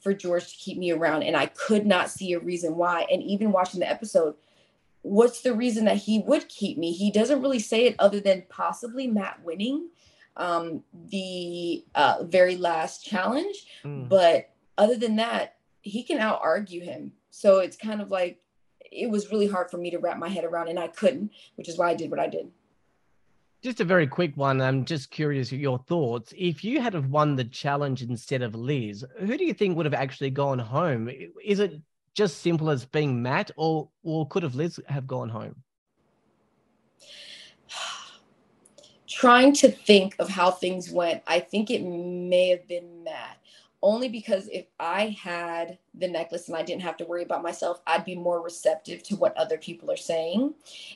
for 0.00 0.14
George 0.14 0.48
to 0.52 0.56
keep 0.56 0.78
me 0.78 0.92
around. 0.92 1.24
And 1.24 1.36
I 1.36 1.46
could 1.46 1.86
not 1.86 2.10
see 2.10 2.32
a 2.32 2.38
reason 2.38 2.76
why. 2.76 3.06
And 3.10 3.22
even 3.22 3.50
watching 3.50 3.80
the 3.80 3.90
episode, 3.90 4.36
what's 5.02 5.40
the 5.40 5.54
reason 5.54 5.86
that 5.86 5.96
he 5.96 6.20
would 6.20 6.48
keep 6.48 6.78
me? 6.78 6.92
He 6.92 7.10
doesn't 7.10 7.42
really 7.42 7.58
say 7.58 7.86
it 7.86 7.96
other 7.98 8.20
than 8.20 8.44
possibly 8.48 9.06
Matt 9.06 9.42
winning 9.42 9.88
um, 10.36 10.84
the 11.10 11.84
uh, 11.94 12.22
very 12.22 12.56
last 12.56 13.04
challenge. 13.04 13.66
Mm. 13.84 14.08
But 14.08 14.50
other 14.78 14.96
than 14.96 15.16
that, 15.16 15.56
he 15.82 16.02
can 16.02 16.18
out 16.18 16.40
argue 16.42 16.82
him. 16.82 17.12
So 17.30 17.58
it's 17.58 17.76
kind 17.76 18.00
of 18.00 18.10
like, 18.10 18.40
it 18.90 19.10
was 19.10 19.30
really 19.30 19.48
hard 19.48 19.70
for 19.70 19.76
me 19.76 19.90
to 19.90 19.98
wrap 19.98 20.16
my 20.16 20.28
head 20.28 20.44
around, 20.44 20.68
and 20.68 20.78
I 20.78 20.88
couldn't, 20.88 21.32
which 21.56 21.68
is 21.68 21.76
why 21.76 21.90
I 21.90 21.94
did 21.94 22.10
what 22.10 22.20
I 22.20 22.28
did. 22.28 22.50
Just 23.60 23.80
a 23.80 23.84
very 23.84 24.06
quick 24.06 24.36
one. 24.36 24.60
I'm 24.60 24.84
just 24.84 25.10
curious 25.10 25.50
your 25.50 25.78
thoughts. 25.80 26.32
If 26.38 26.62
you 26.62 26.80
had 26.80 26.94
have 26.94 27.10
won 27.10 27.34
the 27.34 27.44
challenge 27.44 28.02
instead 28.02 28.40
of 28.40 28.54
Liz, 28.54 29.04
who 29.18 29.36
do 29.36 29.44
you 29.44 29.52
think 29.52 29.76
would 29.76 29.84
have 29.84 29.94
actually 29.94 30.30
gone 30.30 30.60
home? 30.60 31.10
Is 31.44 31.58
it 31.58 31.80
just 32.14 32.40
simple 32.40 32.70
as 32.70 32.84
being 32.84 33.20
Matt, 33.20 33.50
or 33.56 33.88
or 34.04 34.28
could 34.28 34.44
have 34.44 34.54
Liz 34.54 34.80
have 34.86 35.08
gone 35.08 35.28
home? 35.28 35.56
Trying 39.08 39.54
to 39.54 39.72
think 39.72 40.14
of 40.20 40.28
how 40.28 40.52
things 40.52 40.88
went, 40.88 41.24
I 41.26 41.40
think 41.40 41.68
it 41.68 41.82
may 41.82 42.50
have 42.50 42.68
been 42.68 43.02
Matt 43.02 43.38
only 43.82 44.08
because 44.08 44.48
if 44.48 44.66
I 44.80 45.16
had 45.22 45.78
the 45.94 46.08
necklace 46.08 46.48
and 46.48 46.56
I 46.56 46.62
didn't 46.62 46.82
have 46.82 46.96
to 46.98 47.04
worry 47.04 47.22
about 47.22 47.42
myself, 47.42 47.80
I'd 47.86 48.04
be 48.04 48.16
more 48.16 48.42
receptive 48.42 49.02
to 49.04 49.16
what 49.16 49.36
other 49.36 49.58
people 49.58 49.90
are 49.90 49.96
saying. 49.96 50.54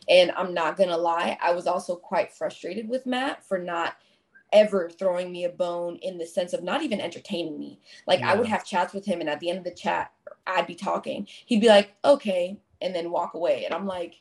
And 0.09 0.33
I'm 0.33 0.53
not 0.53 0.77
going 0.77 0.89
to 0.89 0.97
lie, 0.97 1.39
I 1.41 1.53
was 1.53 1.67
also 1.67 1.95
quite 1.95 2.33
frustrated 2.33 2.89
with 2.89 3.07
Matt 3.07 3.45
for 3.45 3.59
not 3.59 3.97
ever 4.53 4.91
throwing 4.91 5.33
me 5.33 5.45
a 5.45 5.49
bone 5.49 5.97
in 6.03 6.19
the 6.19 6.27
sense 6.27 6.53
of 6.53 6.63
not 6.63 6.83
even 6.83 7.01
entertaining 7.01 7.59
me. 7.59 7.79
Like 8.07 8.21
yeah. 8.21 8.33
I 8.33 8.35
would 8.35 8.47
have 8.47 8.65
chats 8.65 8.93
with 8.93 9.05
him 9.05 9.21
and 9.21 9.31
at 9.31 9.41
the 9.41 9.49
end 9.49 9.59
of 9.59 9.65
the 9.65 9.71
chat, 9.71 10.13
I'd 10.47 10.67
be 10.67 10.75
talking. 10.75 11.27
He'd 11.47 11.61
be 11.61 11.69
like, 11.69 11.95
"Okay," 12.05 12.59
and 12.81 12.95
then 12.95 13.11
walk 13.11 13.35
away. 13.35 13.65
And 13.65 13.73
I'm 13.73 13.87
like 13.87 14.21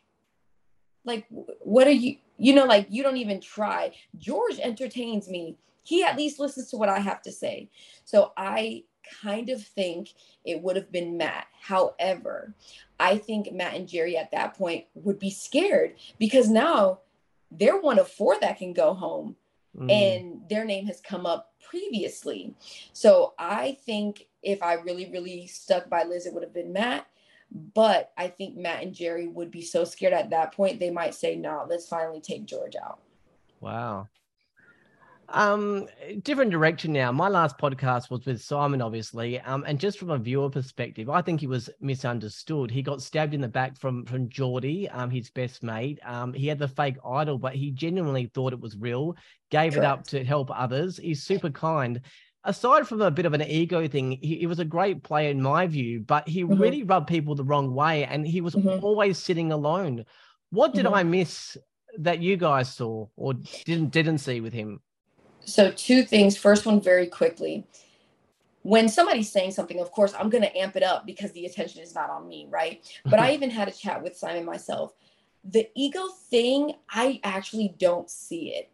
like 1.03 1.25
what 1.29 1.87
are 1.87 1.91
you 1.91 2.17
you 2.37 2.53
know 2.53 2.65
like 2.65 2.87
you 2.89 3.03
don't 3.03 3.17
even 3.17 3.41
try. 3.41 3.91
George 4.17 4.59
entertains 4.59 5.27
me 5.27 5.57
he 5.83 6.03
at 6.03 6.17
least 6.17 6.39
listens 6.39 6.69
to 6.69 6.77
what 6.77 6.89
I 6.89 6.99
have 6.99 7.21
to 7.23 7.31
say. 7.31 7.69
So 8.05 8.33
I 8.37 8.83
kind 9.21 9.49
of 9.49 9.63
think 9.63 10.09
it 10.45 10.61
would 10.61 10.75
have 10.75 10.91
been 10.91 11.17
Matt. 11.17 11.47
However, 11.59 12.53
I 12.99 13.17
think 13.17 13.51
Matt 13.51 13.75
and 13.75 13.87
Gerry 13.87 14.17
at 14.17 14.31
that 14.31 14.55
point 14.55 14.85
would 14.93 15.19
be 15.19 15.31
scared 15.31 15.95
because 16.19 16.49
now 16.49 16.99
they're 17.51 17.79
one 17.79 17.99
of 17.99 18.07
four 18.07 18.37
that 18.39 18.57
can 18.57 18.73
go 18.73 18.93
home 18.93 19.35
mm. 19.77 19.91
and 19.91 20.41
their 20.49 20.65
name 20.65 20.85
has 20.87 21.01
come 21.01 21.25
up 21.25 21.53
previously. 21.67 22.53
So 22.93 23.33
I 23.37 23.77
think 23.85 24.27
if 24.43 24.63
I 24.63 24.75
really, 24.75 25.09
really 25.11 25.47
stuck 25.47 25.89
by 25.89 26.03
Liz, 26.03 26.25
it 26.25 26.33
would 26.33 26.43
have 26.43 26.53
been 26.53 26.73
Matt. 26.73 27.07
But 27.73 28.13
I 28.17 28.29
think 28.29 28.55
Matt 28.55 28.81
and 28.81 28.93
Gerry 28.93 29.27
would 29.27 29.51
be 29.51 29.61
so 29.61 29.83
scared 29.83 30.13
at 30.13 30.29
that 30.29 30.53
point, 30.53 30.79
they 30.79 30.89
might 30.89 31.13
say, 31.13 31.35
no, 31.35 31.57
nah, 31.57 31.63
let's 31.63 31.87
finally 31.87 32.21
take 32.21 32.45
George 32.45 32.75
out. 32.81 32.99
Wow. 33.59 34.07
Um, 35.33 35.87
different 36.23 36.51
direction 36.51 36.91
now. 36.91 37.11
My 37.11 37.29
last 37.29 37.57
podcast 37.57 38.09
was 38.09 38.25
with 38.25 38.41
Simon, 38.41 38.81
obviously. 38.81 39.39
Um, 39.39 39.63
and 39.65 39.79
just 39.79 39.97
from 39.97 40.09
a 40.09 40.17
viewer 40.17 40.49
perspective, 40.49 41.09
I 41.09 41.21
think 41.21 41.39
he 41.39 41.47
was 41.47 41.69
misunderstood. 41.79 42.69
He 42.69 42.81
got 42.81 43.01
stabbed 43.01 43.33
in 43.33 43.41
the 43.41 43.47
back 43.47 43.77
from 43.79 44.05
from 44.05 44.29
Jordie, 44.29 44.89
um, 44.89 45.09
his 45.09 45.29
best 45.29 45.63
mate. 45.63 45.99
Um, 46.05 46.33
he 46.33 46.47
had 46.47 46.59
the 46.59 46.67
fake 46.67 46.97
idol, 47.05 47.37
but 47.37 47.55
he 47.55 47.71
genuinely 47.71 48.29
thought 48.33 48.53
it 48.53 48.59
was 48.59 48.75
real, 48.77 49.15
gave 49.49 49.73
Correct. 49.73 49.85
it 49.85 49.85
up 49.85 50.03
to 50.07 50.23
help 50.23 50.51
others. 50.53 50.97
He's 50.97 51.23
super 51.23 51.49
kind. 51.49 52.01
Aside 52.43 52.87
from 52.87 53.01
a 53.01 53.11
bit 53.11 53.25
of 53.25 53.33
an 53.33 53.43
ego 53.43 53.87
thing, 53.87 54.17
he, 54.21 54.37
he 54.37 54.47
was 54.47 54.59
a 54.59 54.65
great 54.65 55.03
player 55.03 55.29
in 55.29 55.41
my 55.41 55.67
view, 55.67 56.01
but 56.01 56.27
he 56.27 56.43
mm-hmm. 56.43 56.59
really 56.59 56.83
rubbed 56.83 57.07
people 57.07 57.35
the 57.35 57.43
wrong 57.43 57.73
way, 57.73 58.03
and 58.05 58.25
he 58.25 58.41
was 58.41 58.55
mm-hmm. 58.55 58.83
always 58.83 59.17
sitting 59.17 59.51
alone. 59.51 60.05
What 60.49 60.73
did 60.73 60.85
mm-hmm. 60.85 60.95
I 60.95 61.03
miss 61.03 61.55
that 61.99 62.21
you 62.21 62.37
guys 62.37 62.73
saw 62.73 63.07
or 63.15 63.33
didn't 63.65 63.91
didn't 63.91 64.17
see 64.17 64.41
with 64.41 64.53
him? 64.53 64.81
So, 65.45 65.71
two 65.71 66.03
things. 66.03 66.37
First 66.37 66.65
one, 66.65 66.81
very 66.81 67.07
quickly. 67.07 67.65
When 68.63 68.87
somebody's 68.87 69.31
saying 69.31 69.51
something, 69.51 69.79
of 69.79 69.91
course, 69.91 70.13
I'm 70.17 70.29
going 70.29 70.43
to 70.43 70.55
amp 70.57 70.75
it 70.75 70.83
up 70.83 71.05
because 71.05 71.31
the 71.31 71.45
attention 71.45 71.81
is 71.81 71.95
not 71.95 72.11
on 72.11 72.27
me, 72.27 72.47
right? 72.49 72.85
But 73.05 73.19
I 73.19 73.31
even 73.33 73.49
had 73.49 73.67
a 73.67 73.71
chat 73.71 74.03
with 74.03 74.15
Simon 74.15 74.45
myself. 74.45 74.93
The 75.43 75.67
ego 75.75 76.07
thing, 76.29 76.75
I 76.89 77.19
actually 77.23 77.73
don't 77.79 78.09
see 78.09 78.53
it. 78.53 78.71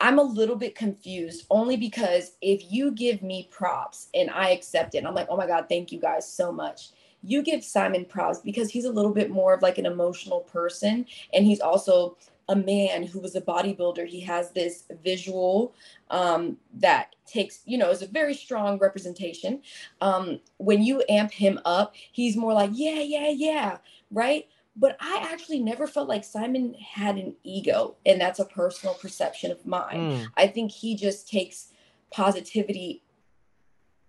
I'm 0.00 0.18
a 0.18 0.22
little 0.22 0.56
bit 0.56 0.74
confused 0.74 1.46
only 1.50 1.76
because 1.76 2.32
if 2.40 2.70
you 2.70 2.90
give 2.92 3.22
me 3.22 3.48
props 3.50 4.08
and 4.14 4.30
I 4.30 4.50
accept 4.50 4.94
it, 4.94 5.04
I'm 5.04 5.14
like, 5.14 5.28
oh 5.30 5.36
my 5.36 5.46
God, 5.46 5.66
thank 5.68 5.92
you 5.92 6.00
guys 6.00 6.30
so 6.30 6.52
much. 6.52 6.90
You 7.22 7.42
give 7.42 7.64
Simon 7.64 8.04
props 8.04 8.40
because 8.40 8.70
he's 8.70 8.84
a 8.84 8.90
little 8.90 9.12
bit 9.12 9.30
more 9.30 9.54
of 9.54 9.62
like 9.62 9.78
an 9.78 9.86
emotional 9.86 10.40
person. 10.40 11.06
And 11.32 11.46
he's 11.46 11.60
also 11.60 12.16
a 12.48 12.56
man 12.56 13.04
who 13.04 13.20
was 13.20 13.34
a 13.34 13.40
bodybuilder. 13.40 14.06
He 14.06 14.20
has 14.20 14.50
this 14.50 14.84
visual 15.02 15.74
um, 16.10 16.56
that 16.74 17.14
takes, 17.26 17.60
you 17.64 17.78
know, 17.78 17.90
is 17.90 18.02
a 18.02 18.06
very 18.06 18.34
strong 18.34 18.78
representation. 18.78 19.62
Um, 20.00 20.40
when 20.58 20.82
you 20.82 21.02
amp 21.08 21.32
him 21.32 21.60
up, 21.64 21.94
he's 22.12 22.36
more 22.36 22.52
like, 22.52 22.70
yeah, 22.72 23.00
yeah, 23.00 23.30
yeah, 23.30 23.78
right? 24.10 24.46
But 24.74 24.96
I 25.00 25.28
actually 25.30 25.60
never 25.60 25.86
felt 25.86 26.08
like 26.08 26.24
Simon 26.24 26.74
had 26.74 27.16
an 27.16 27.34
ego, 27.44 27.96
and 28.06 28.20
that's 28.20 28.38
a 28.38 28.44
personal 28.44 28.94
perception 28.94 29.50
of 29.50 29.64
mine. 29.66 30.00
Mm. 30.00 30.26
I 30.36 30.46
think 30.46 30.70
he 30.70 30.96
just 30.96 31.28
takes 31.28 31.68
positivity 32.10 33.02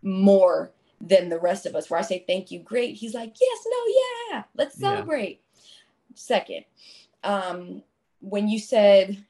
more 0.01 0.71
than 1.01 1.29
the 1.29 1.39
rest 1.39 1.65
of 1.65 1.75
us. 1.75 1.89
Where 1.89 1.99
I 1.99 2.03
say 2.03 2.23
thank 2.25 2.49
you, 2.49 2.59
great. 2.59 2.95
He's 2.95 3.13
like, 3.13 3.35
yes, 3.39 3.65
no, 3.65 3.77
yeah, 4.31 4.43
let's 4.55 4.77
celebrate. 4.77 5.41
Yeah. 5.53 5.63
Second, 6.15 6.65
um, 7.23 7.83
when 8.23 8.47
you 8.47 8.57
said 8.57 9.23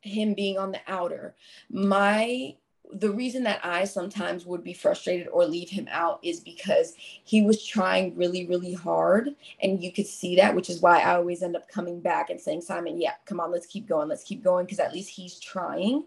him 0.00 0.34
being 0.34 0.58
on 0.58 0.72
the 0.72 0.80
outer. 0.88 1.34
My 1.70 2.56
the 2.94 3.10
reason 3.10 3.44
that 3.44 3.64
I 3.64 3.84
sometimes 3.84 4.44
would 4.44 4.62
be 4.62 4.74
frustrated 4.74 5.28
or 5.28 5.46
leave 5.46 5.70
him 5.70 5.88
out 5.90 6.20
is 6.22 6.40
because 6.40 6.94
he 6.98 7.40
was 7.40 7.64
trying 7.64 8.14
really, 8.16 8.46
really 8.46 8.74
hard. 8.74 9.30
And 9.62 9.82
you 9.82 9.90
could 9.90 10.06
see 10.06 10.36
that, 10.36 10.54
which 10.54 10.68
is 10.68 10.82
why 10.82 11.00
I 11.00 11.14
always 11.14 11.42
end 11.42 11.56
up 11.56 11.68
coming 11.68 12.00
back 12.00 12.28
and 12.28 12.38
saying, 12.38 12.60
Simon, 12.60 13.00
yeah, 13.00 13.14
come 13.24 13.40
on, 13.40 13.50
let's 13.50 13.66
keep 13.66 13.88
going. 13.88 14.08
Let's 14.08 14.24
keep 14.24 14.44
going. 14.44 14.66
Because 14.66 14.78
at 14.78 14.92
least 14.92 15.08
he's 15.08 15.40
trying. 15.40 16.04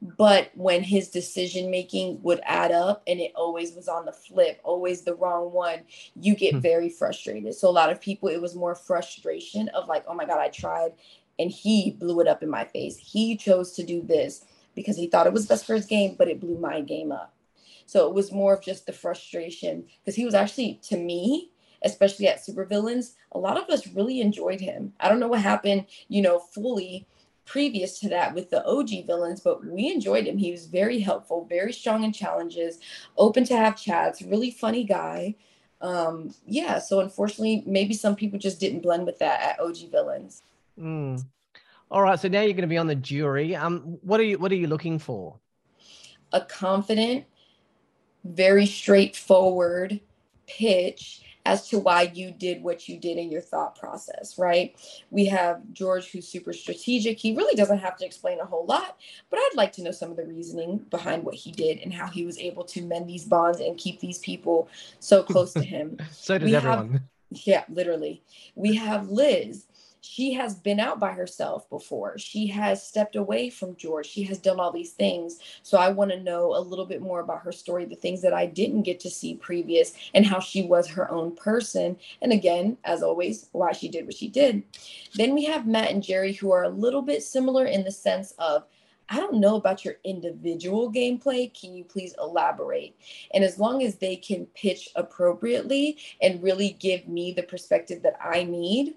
But 0.00 0.50
when 0.54 0.82
his 0.84 1.08
decision 1.08 1.70
making 1.70 2.22
would 2.22 2.40
add 2.44 2.70
up 2.70 3.02
and 3.06 3.18
it 3.18 3.32
always 3.34 3.74
was 3.74 3.88
on 3.88 4.04
the 4.04 4.12
flip, 4.12 4.60
always 4.62 5.02
the 5.02 5.16
wrong 5.16 5.52
one, 5.52 5.80
you 6.14 6.36
get 6.36 6.54
hmm. 6.54 6.60
very 6.60 6.88
frustrated. 6.88 7.54
So 7.54 7.68
a 7.68 7.70
lot 7.70 7.90
of 7.90 8.00
people, 8.00 8.28
it 8.28 8.40
was 8.40 8.54
more 8.54 8.76
frustration 8.76 9.68
of 9.70 9.88
like, 9.88 10.04
oh 10.06 10.14
my 10.14 10.24
God, 10.24 10.38
I 10.38 10.48
tried 10.48 10.92
and 11.38 11.50
he 11.50 11.92
blew 11.92 12.20
it 12.20 12.28
up 12.28 12.42
in 12.42 12.50
my 12.50 12.64
face. 12.64 12.96
He 12.96 13.36
chose 13.36 13.72
to 13.72 13.84
do 13.84 14.02
this 14.02 14.44
because 14.74 14.96
he 14.96 15.08
thought 15.08 15.26
it 15.26 15.32
was 15.32 15.46
best 15.46 15.66
for 15.66 15.74
his 15.74 15.86
game, 15.86 16.14
but 16.16 16.28
it 16.28 16.40
blew 16.40 16.58
my 16.58 16.80
game 16.80 17.10
up. 17.10 17.34
So 17.86 18.06
it 18.06 18.14
was 18.14 18.32
more 18.32 18.54
of 18.54 18.62
just 18.62 18.86
the 18.86 18.92
frustration 18.92 19.84
because 20.00 20.14
he 20.14 20.24
was 20.24 20.34
actually, 20.34 20.78
to 20.84 20.96
me, 20.96 21.50
especially 21.82 22.28
at 22.28 22.44
Supervillains, 22.44 23.14
a 23.32 23.38
lot 23.38 23.56
of 23.56 23.68
us 23.70 23.86
really 23.88 24.20
enjoyed 24.20 24.60
him. 24.60 24.92
I 25.00 25.08
don't 25.08 25.20
know 25.20 25.28
what 25.28 25.40
happened, 25.40 25.86
you 26.08 26.22
know, 26.22 26.38
fully 26.38 27.06
previous 27.48 27.98
to 28.00 28.08
that 28.10 28.34
with 28.34 28.50
the 28.50 28.64
OG 28.64 29.06
villains, 29.06 29.40
but 29.40 29.64
we 29.64 29.90
enjoyed 29.90 30.26
him. 30.26 30.36
He 30.36 30.52
was 30.52 30.66
very 30.66 31.00
helpful, 31.00 31.46
very 31.48 31.72
strong 31.72 32.04
in 32.04 32.12
challenges, 32.12 32.78
open 33.16 33.44
to 33.44 33.56
have 33.56 33.80
chats, 33.80 34.22
really 34.22 34.50
funny 34.50 34.84
guy. 34.84 35.34
Um, 35.80 36.34
yeah, 36.46 36.78
so 36.78 37.00
unfortunately, 37.00 37.62
maybe 37.66 37.94
some 37.94 38.14
people 38.14 38.38
just 38.38 38.60
didn't 38.60 38.80
blend 38.80 39.06
with 39.06 39.18
that 39.20 39.40
at 39.40 39.60
OG 39.60 39.90
villains. 39.90 40.42
Mm. 40.78 41.24
All 41.90 42.02
right, 42.02 42.20
so 42.20 42.28
now 42.28 42.42
you're 42.42 42.52
going 42.52 42.62
to 42.62 42.66
be 42.66 42.78
on 42.78 42.86
the 42.86 42.94
jury. 42.94 43.56
Um, 43.56 43.98
what 44.02 44.20
are 44.20 44.24
you 44.24 44.38
what 44.38 44.52
are 44.52 44.56
you 44.56 44.66
looking 44.66 44.98
for? 44.98 45.38
A 46.32 46.42
confident, 46.42 47.24
very 48.24 48.66
straightforward 48.66 50.00
pitch 50.46 51.22
as 51.48 51.66
to 51.66 51.78
why 51.78 52.02
you 52.02 52.30
did 52.30 52.62
what 52.62 52.90
you 52.90 52.98
did 52.98 53.16
in 53.16 53.32
your 53.32 53.40
thought 53.40 53.74
process, 53.74 54.36
right? 54.36 54.76
We 55.10 55.24
have 55.26 55.62
George, 55.72 56.10
who's 56.10 56.28
super 56.28 56.52
strategic. 56.52 57.18
He 57.18 57.34
really 57.34 57.54
doesn't 57.54 57.78
have 57.78 57.96
to 57.96 58.04
explain 58.04 58.38
a 58.38 58.44
whole 58.44 58.66
lot, 58.66 58.98
but 59.30 59.38
I'd 59.38 59.56
like 59.56 59.72
to 59.72 59.82
know 59.82 59.90
some 59.90 60.10
of 60.10 60.18
the 60.18 60.26
reasoning 60.26 60.76
behind 60.90 61.24
what 61.24 61.34
he 61.34 61.50
did 61.50 61.78
and 61.78 61.90
how 61.90 62.06
he 62.08 62.26
was 62.26 62.36
able 62.36 62.64
to 62.64 62.82
mend 62.82 63.08
these 63.08 63.24
bonds 63.24 63.60
and 63.60 63.78
keep 63.78 63.98
these 63.98 64.18
people 64.18 64.68
so 65.00 65.22
close 65.22 65.54
to 65.54 65.62
him. 65.62 65.96
so 66.12 66.36
does 66.36 66.50
we 66.50 66.54
everyone. 66.54 66.92
Have, 66.92 67.02
yeah, 67.30 67.64
literally. 67.70 68.22
We 68.54 68.74
have 68.76 69.08
Liz, 69.08 69.64
she 70.10 70.32
has 70.32 70.54
been 70.54 70.80
out 70.80 70.98
by 70.98 71.12
herself 71.12 71.68
before. 71.68 72.16
She 72.16 72.46
has 72.46 72.82
stepped 72.82 73.14
away 73.14 73.50
from 73.50 73.76
George. 73.76 74.06
She 74.06 74.22
has 74.22 74.38
done 74.38 74.58
all 74.58 74.72
these 74.72 74.92
things. 74.92 75.38
So 75.62 75.76
I 75.76 75.90
want 75.90 76.10
to 76.12 76.18
know 76.18 76.56
a 76.56 76.60
little 76.60 76.86
bit 76.86 77.02
more 77.02 77.20
about 77.20 77.42
her 77.42 77.52
story, 77.52 77.84
the 77.84 77.94
things 77.94 78.22
that 78.22 78.32
I 78.32 78.46
didn't 78.46 78.82
get 78.82 79.00
to 79.00 79.10
see 79.10 79.34
previous, 79.34 79.92
and 80.14 80.24
how 80.24 80.40
she 80.40 80.62
was 80.62 80.88
her 80.88 81.10
own 81.10 81.36
person. 81.36 81.98
And 82.22 82.32
again, 82.32 82.78
as 82.84 83.02
always, 83.02 83.50
why 83.52 83.72
she 83.72 83.88
did 83.88 84.06
what 84.06 84.14
she 84.14 84.28
did. 84.28 84.62
Then 85.14 85.34
we 85.34 85.44
have 85.44 85.66
Matt 85.66 85.90
and 85.90 86.02
Gerry, 86.02 86.32
who 86.32 86.52
are 86.52 86.64
a 86.64 86.70
little 86.70 87.02
bit 87.02 87.22
similar 87.22 87.66
in 87.66 87.84
the 87.84 87.92
sense 87.92 88.32
of 88.38 88.64
I 89.10 89.16
don't 89.16 89.40
know 89.40 89.56
about 89.56 89.84
your 89.84 89.96
individual 90.04 90.92
gameplay. 90.92 91.52
Can 91.58 91.74
you 91.74 91.84
please 91.84 92.14
elaborate? 92.18 92.94
And 93.32 93.42
as 93.42 93.58
long 93.58 93.82
as 93.82 93.96
they 93.96 94.16
can 94.16 94.46
pitch 94.54 94.90
appropriately 94.96 95.98
and 96.20 96.42
really 96.42 96.76
give 96.78 97.08
me 97.08 97.32
the 97.32 97.42
perspective 97.42 98.02
that 98.02 98.18
I 98.22 98.44
need, 98.44 98.96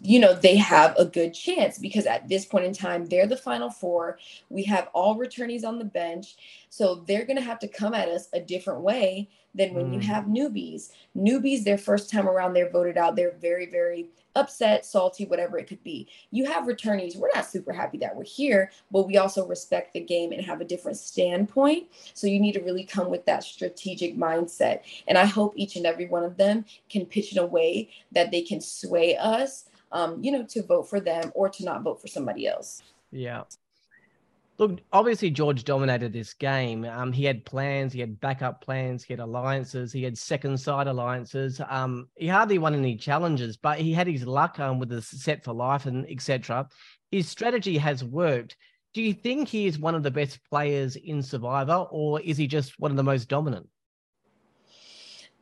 you 0.00 0.20
know, 0.20 0.32
they 0.32 0.56
have 0.56 0.94
a 0.96 1.04
good 1.04 1.34
chance 1.34 1.78
because 1.78 2.06
at 2.06 2.28
this 2.28 2.44
point 2.44 2.64
in 2.64 2.72
time, 2.72 3.06
they're 3.06 3.26
the 3.26 3.36
final 3.36 3.68
four. 3.68 4.18
We 4.48 4.62
have 4.64 4.88
all 4.92 5.16
returnees 5.16 5.64
on 5.64 5.78
the 5.78 5.84
bench. 5.84 6.36
So 6.70 7.04
they're 7.06 7.26
going 7.26 7.36
to 7.36 7.42
have 7.42 7.58
to 7.60 7.68
come 7.68 7.92
at 7.92 8.08
us 8.08 8.28
a 8.32 8.40
different 8.40 8.80
way 8.80 9.28
than 9.54 9.74
when 9.74 9.90
mm. 9.90 9.94
you 9.94 10.00
have 10.00 10.24
newbies. 10.24 10.90
Newbies, 11.16 11.64
their 11.64 11.78
first 11.78 12.10
time 12.10 12.28
around, 12.28 12.54
they're 12.54 12.70
voted 12.70 12.96
out. 12.96 13.16
They're 13.16 13.36
very, 13.40 13.66
very 13.66 14.08
upset, 14.34 14.86
salty, 14.86 15.26
whatever 15.26 15.58
it 15.58 15.66
could 15.66 15.82
be. 15.82 16.08
You 16.30 16.46
have 16.46 16.64
returnees. 16.64 17.16
We're 17.16 17.28
not 17.34 17.44
super 17.44 17.72
happy 17.72 17.98
that 17.98 18.16
we're 18.16 18.24
here, 18.24 18.70
but 18.90 19.06
we 19.06 19.18
also 19.18 19.46
respect 19.46 19.92
the 19.92 20.00
game 20.00 20.32
and 20.32 20.42
have 20.42 20.60
a 20.60 20.64
different 20.64 20.96
standpoint. 20.96 21.88
So 22.14 22.26
you 22.26 22.40
need 22.40 22.52
to 22.52 22.62
really 22.62 22.84
come 22.84 23.10
with 23.10 23.26
that 23.26 23.44
strategic 23.44 24.16
mindset. 24.16 24.80
And 25.06 25.18
I 25.18 25.26
hope 25.26 25.52
each 25.56 25.76
and 25.76 25.84
every 25.84 26.06
one 26.06 26.24
of 26.24 26.36
them 26.36 26.64
can 26.88 27.04
pitch 27.04 27.32
in 27.32 27.38
a 27.38 27.46
way 27.46 27.90
that 28.12 28.30
they 28.30 28.40
can 28.42 28.60
sway 28.60 29.16
us 29.16 29.66
um, 29.92 30.22
you 30.22 30.32
know, 30.32 30.44
to 30.44 30.62
vote 30.62 30.88
for 30.88 31.00
them 31.00 31.30
or 31.34 31.48
to 31.48 31.64
not 31.64 31.82
vote 31.82 32.00
for 32.00 32.08
somebody 32.08 32.46
else. 32.46 32.82
Yeah. 33.10 33.42
Look, 34.58 34.80
obviously 34.92 35.30
George 35.30 35.64
dominated 35.64 36.12
this 36.12 36.34
game. 36.34 36.84
Um, 36.84 37.10
he 37.12 37.24
had 37.24 37.44
plans, 37.44 37.92
he 37.92 38.00
had 38.00 38.20
backup 38.20 38.60
plans, 38.62 39.02
he 39.02 39.12
had 39.12 39.20
alliances, 39.20 39.92
he 39.92 40.02
had 40.02 40.16
second 40.16 40.58
side 40.58 40.86
alliances. 40.86 41.60
Um, 41.68 42.08
he 42.16 42.28
hardly 42.28 42.58
won 42.58 42.74
any 42.74 42.96
challenges, 42.96 43.56
but 43.56 43.78
he 43.78 43.92
had 43.92 44.06
his 44.06 44.26
luck 44.26 44.60
um, 44.60 44.78
with 44.78 44.90
the 44.90 45.02
set 45.02 45.42
for 45.42 45.54
life 45.54 45.86
and 45.86 46.08
etc. 46.08 46.68
His 47.10 47.28
strategy 47.28 47.78
has 47.78 48.04
worked. 48.04 48.56
Do 48.94 49.02
you 49.02 49.14
think 49.14 49.48
he 49.48 49.66
is 49.66 49.78
one 49.78 49.94
of 49.94 50.02
the 50.02 50.10
best 50.10 50.38
players 50.50 50.96
in 50.96 51.22
Survivor, 51.22 51.86
or 51.90 52.20
is 52.20 52.36
he 52.36 52.46
just 52.46 52.78
one 52.78 52.90
of 52.90 52.96
the 52.98 53.02
most 53.02 53.28
dominant? 53.28 53.66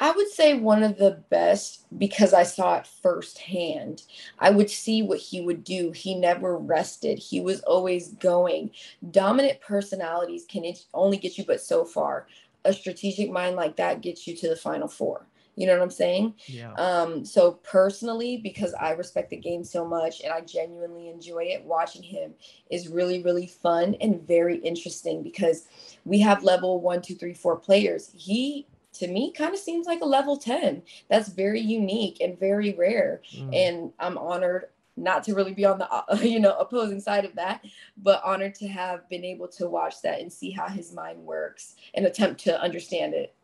I 0.00 0.12
would 0.12 0.28
say 0.28 0.54
one 0.54 0.82
of 0.82 0.96
the 0.96 1.22
best 1.28 1.84
because 1.98 2.32
I 2.32 2.42
saw 2.42 2.78
it 2.78 2.86
firsthand. 2.86 4.02
I 4.38 4.50
would 4.50 4.70
see 4.70 5.02
what 5.02 5.18
he 5.18 5.42
would 5.42 5.62
do. 5.62 5.92
He 5.92 6.14
never 6.14 6.56
rested, 6.56 7.18
he 7.18 7.40
was 7.40 7.60
always 7.60 8.14
going. 8.14 8.70
Dominant 9.10 9.60
personalities 9.60 10.46
can 10.48 10.64
only 10.94 11.18
get 11.18 11.36
you 11.36 11.44
but 11.44 11.60
so 11.60 11.84
far. 11.84 12.26
A 12.64 12.72
strategic 12.72 13.30
mind 13.30 13.56
like 13.56 13.76
that 13.76 14.00
gets 14.00 14.26
you 14.26 14.34
to 14.36 14.48
the 14.48 14.56
final 14.56 14.88
four. 14.88 15.26
You 15.56 15.66
know 15.66 15.74
what 15.74 15.82
I'm 15.82 15.90
saying? 15.90 16.34
Yeah. 16.46 16.72
Um, 16.74 17.24
so 17.24 17.52
personally, 17.62 18.38
because 18.38 18.72
I 18.74 18.92
respect 18.92 19.28
the 19.28 19.36
game 19.36 19.62
so 19.62 19.84
much 19.84 20.22
and 20.22 20.32
I 20.32 20.40
genuinely 20.40 21.10
enjoy 21.10 21.44
it, 21.44 21.62
watching 21.64 22.02
him 22.02 22.32
is 22.70 22.88
really, 22.88 23.22
really 23.22 23.46
fun 23.46 23.94
and 24.00 24.26
very 24.26 24.56
interesting 24.58 25.22
because 25.22 25.66
we 26.06 26.18
have 26.20 26.44
level 26.44 26.80
one, 26.80 27.02
two, 27.02 27.14
three, 27.14 27.34
four 27.34 27.56
players. 27.56 28.10
He 28.14 28.66
to 28.92 29.06
me 29.08 29.32
kind 29.32 29.54
of 29.54 29.60
seems 29.60 29.86
like 29.86 30.00
a 30.00 30.06
level 30.06 30.36
10 30.36 30.82
that's 31.08 31.28
very 31.28 31.60
unique 31.60 32.20
and 32.20 32.38
very 32.38 32.74
rare. 32.74 33.22
Mm. 33.34 33.54
and 33.54 33.92
i'm 33.98 34.18
honored 34.18 34.66
not 35.00 35.24
to 35.24 35.34
really 35.34 35.54
be 35.54 35.64
on 35.64 35.78
the 35.78 35.88
you 36.28 36.40
know 36.40 36.56
opposing 36.58 37.00
side 37.00 37.24
of 37.24 37.34
that 37.34 37.64
but 37.96 38.22
honored 38.24 38.54
to 38.56 38.68
have 38.68 39.08
been 39.08 39.24
able 39.24 39.48
to 39.48 39.68
watch 39.68 40.00
that 40.02 40.20
and 40.20 40.32
see 40.32 40.50
how 40.50 40.68
his 40.68 40.92
mind 40.92 41.18
works 41.18 41.74
and 41.94 42.06
attempt 42.06 42.42
to 42.44 42.60
understand 42.60 43.14
it. 43.14 43.34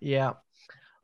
Yeah. 0.00 0.34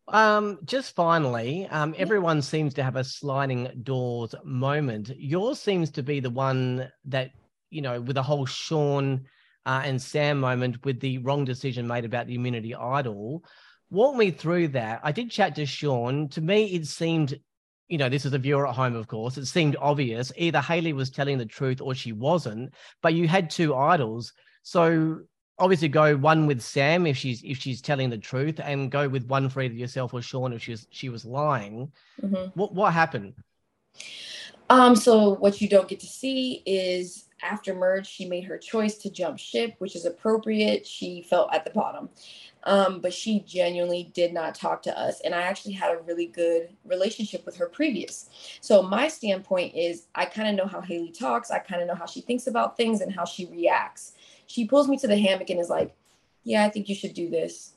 Um 0.08 0.58
just 0.64 0.94
finally 0.94 1.66
um 1.68 1.94
everyone 1.96 2.42
seems 2.42 2.74
to 2.74 2.82
have 2.82 2.96
a 2.96 3.04
sliding 3.04 3.68
doors 3.82 4.34
moment. 4.44 5.10
Yours 5.16 5.60
seems 5.60 5.90
to 5.92 6.02
be 6.02 6.20
the 6.20 6.30
one 6.30 6.90
that 7.04 7.30
you 7.70 7.82
know 7.82 8.00
with 8.00 8.14
the 8.14 8.22
whole 8.22 8.46
Shaun 8.46 9.24
uh, 9.64 9.82
and 9.84 10.02
Sam 10.02 10.40
moment 10.40 10.84
with 10.84 10.98
the 10.98 11.18
wrong 11.18 11.44
decision 11.44 11.86
made 11.86 12.04
about 12.04 12.26
the 12.26 12.34
immunity 12.34 12.74
idol 12.74 13.44
walk 13.92 14.16
me 14.16 14.30
through 14.30 14.68
that. 14.68 15.00
I 15.04 15.12
did 15.12 15.30
chat 15.30 15.54
to 15.56 15.66
Shaun. 15.66 16.28
To 16.30 16.40
me, 16.40 16.64
it 16.64 16.86
seemed, 16.86 17.38
you 17.88 17.98
know, 17.98 18.08
this 18.08 18.24
is 18.24 18.32
a 18.32 18.38
viewer 18.38 18.66
at 18.66 18.74
home, 18.74 18.96
of 18.96 19.06
course. 19.06 19.36
It 19.36 19.46
seemed 19.46 19.76
obvious. 19.78 20.32
Either 20.36 20.60
Hayley 20.60 20.94
was 20.94 21.10
telling 21.10 21.36
the 21.36 21.46
truth 21.46 21.80
or 21.80 21.94
she 21.94 22.12
wasn't. 22.12 22.72
But 23.02 23.14
you 23.14 23.28
had 23.28 23.50
two 23.50 23.74
idols, 23.74 24.32
so 24.62 25.20
obviously 25.58 25.88
go 25.88 26.16
one 26.16 26.46
with 26.46 26.62
Sam 26.62 27.06
if 27.06 27.16
she's 27.18 27.42
if 27.44 27.58
she's 27.58 27.82
telling 27.82 28.08
the 28.08 28.18
truth, 28.18 28.60
and 28.64 28.90
go 28.90 29.08
with 29.08 29.26
one 29.26 29.48
for 29.50 29.60
either 29.60 29.74
yourself 29.74 30.14
or 30.14 30.22
Shaun 30.22 30.54
if 30.54 30.62
she 30.62 30.70
was 30.72 30.86
she 30.90 31.08
was 31.10 31.24
lying. 31.24 31.92
Mm-hmm. 32.22 32.58
What 32.58 32.74
what 32.74 32.94
happened? 32.94 33.34
Um. 34.70 34.96
So 34.96 35.34
what 35.34 35.60
you 35.60 35.68
don't 35.68 35.88
get 35.88 36.00
to 36.00 36.06
see 36.06 36.62
is 36.64 37.28
after 37.42 37.74
merge, 37.74 38.06
she 38.06 38.24
made 38.24 38.44
her 38.44 38.56
choice 38.56 38.96
to 38.98 39.10
jump 39.10 39.38
ship, 39.38 39.74
which 39.78 39.96
is 39.96 40.04
appropriate. 40.04 40.86
She 40.86 41.22
felt 41.22 41.52
at 41.52 41.64
the 41.64 41.70
bottom. 41.70 42.08
Um, 42.64 43.00
but 43.00 43.12
she 43.12 43.40
genuinely 43.40 44.10
did 44.14 44.32
not 44.32 44.54
talk 44.54 44.82
to 44.82 44.96
us. 44.96 45.20
And 45.22 45.34
I 45.34 45.42
actually 45.42 45.72
had 45.72 45.92
a 45.92 46.00
really 46.02 46.26
good 46.26 46.68
relationship 46.84 47.44
with 47.44 47.56
her 47.56 47.66
previous. 47.66 48.30
So 48.60 48.82
my 48.82 49.08
standpoint 49.08 49.74
is 49.74 50.06
I 50.14 50.26
kind 50.26 50.48
of 50.48 50.54
know 50.54 50.70
how 50.70 50.80
Hayley 50.80 51.10
talks. 51.10 51.50
I 51.50 51.58
kind 51.58 51.82
of 51.82 51.88
know 51.88 51.96
how 51.96 52.06
she 52.06 52.20
thinks 52.20 52.46
about 52.46 52.76
things 52.76 53.00
and 53.00 53.12
how 53.12 53.24
she 53.24 53.46
reacts. 53.46 54.12
She 54.46 54.64
pulls 54.64 54.88
me 54.88 54.96
to 54.98 55.08
the 55.08 55.18
hammock 55.18 55.50
and 55.50 55.58
is 55.58 55.70
like, 55.70 55.92
Yeah, 56.44 56.64
I 56.64 56.70
think 56.70 56.88
you 56.88 56.94
should 56.94 57.14
do 57.14 57.28
this. 57.28 57.72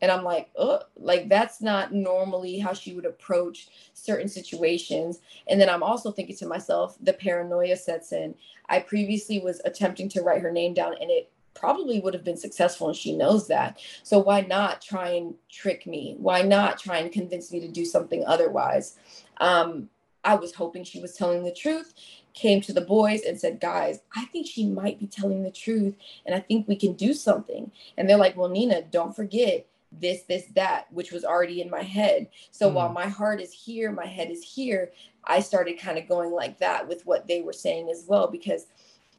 And 0.00 0.10
I'm 0.10 0.24
like, 0.24 0.50
oh, 0.56 0.80
like 0.96 1.28
that's 1.28 1.60
not 1.60 1.92
normally 1.92 2.58
how 2.58 2.72
she 2.72 2.94
would 2.94 3.06
approach 3.06 3.68
certain 3.94 4.28
situations. 4.28 5.20
And 5.48 5.60
then 5.60 5.68
I'm 5.68 5.82
also 5.82 6.12
thinking 6.12 6.36
to 6.36 6.46
myself, 6.46 6.96
the 7.00 7.12
paranoia 7.12 7.76
sets 7.76 8.12
in. 8.12 8.34
I 8.68 8.80
previously 8.80 9.40
was 9.40 9.60
attempting 9.64 10.08
to 10.10 10.22
write 10.22 10.42
her 10.42 10.52
name 10.52 10.74
down 10.74 10.94
and 11.00 11.10
it 11.10 11.30
probably 11.54 12.00
would 12.00 12.14
have 12.14 12.24
been 12.24 12.36
successful 12.36 12.88
and 12.88 12.96
she 12.96 13.16
knows 13.16 13.48
that. 13.48 13.80
So 14.04 14.18
why 14.18 14.42
not 14.42 14.80
try 14.80 15.10
and 15.10 15.34
trick 15.50 15.86
me? 15.86 16.14
Why 16.18 16.42
not 16.42 16.78
try 16.78 16.98
and 16.98 17.10
convince 17.10 17.52
me 17.52 17.60
to 17.60 17.68
do 17.68 17.84
something 17.84 18.24
otherwise? 18.26 18.96
Um, 19.38 19.88
I 20.24 20.34
was 20.34 20.54
hoping 20.54 20.84
she 20.84 21.00
was 21.00 21.14
telling 21.14 21.44
the 21.44 21.52
truth. 21.52 21.94
came 22.34 22.60
to 22.60 22.72
the 22.72 22.80
boys 22.80 23.22
and 23.22 23.40
said, 23.40 23.60
Guys, 23.60 24.00
I 24.14 24.26
think 24.26 24.46
she 24.46 24.66
might 24.66 25.00
be 25.00 25.06
telling 25.06 25.42
the 25.42 25.50
truth 25.50 25.94
and 26.24 26.34
I 26.34 26.40
think 26.40 26.68
we 26.68 26.76
can 26.76 26.92
do 26.92 27.12
something. 27.12 27.72
And 27.96 28.08
they're 28.08 28.16
like, 28.16 28.36
Well, 28.36 28.48
Nina, 28.48 28.82
don't 28.82 29.16
forget 29.16 29.66
this, 29.92 30.22
this, 30.22 30.44
that, 30.54 30.92
which 30.92 31.12
was 31.12 31.24
already 31.24 31.60
in 31.60 31.70
my 31.70 31.82
head. 31.82 32.28
So 32.50 32.70
mm. 32.70 32.74
while 32.74 32.92
my 32.92 33.06
heart 33.06 33.40
is 33.40 33.52
here, 33.52 33.90
my 33.90 34.06
head 34.06 34.30
is 34.30 34.42
here, 34.42 34.92
I 35.24 35.40
started 35.40 35.78
kind 35.78 35.98
of 35.98 36.08
going 36.08 36.30
like 36.30 36.58
that 36.58 36.86
with 36.86 37.04
what 37.06 37.26
they 37.26 37.42
were 37.42 37.52
saying 37.52 37.88
as 37.90 38.04
well, 38.06 38.26
because 38.26 38.66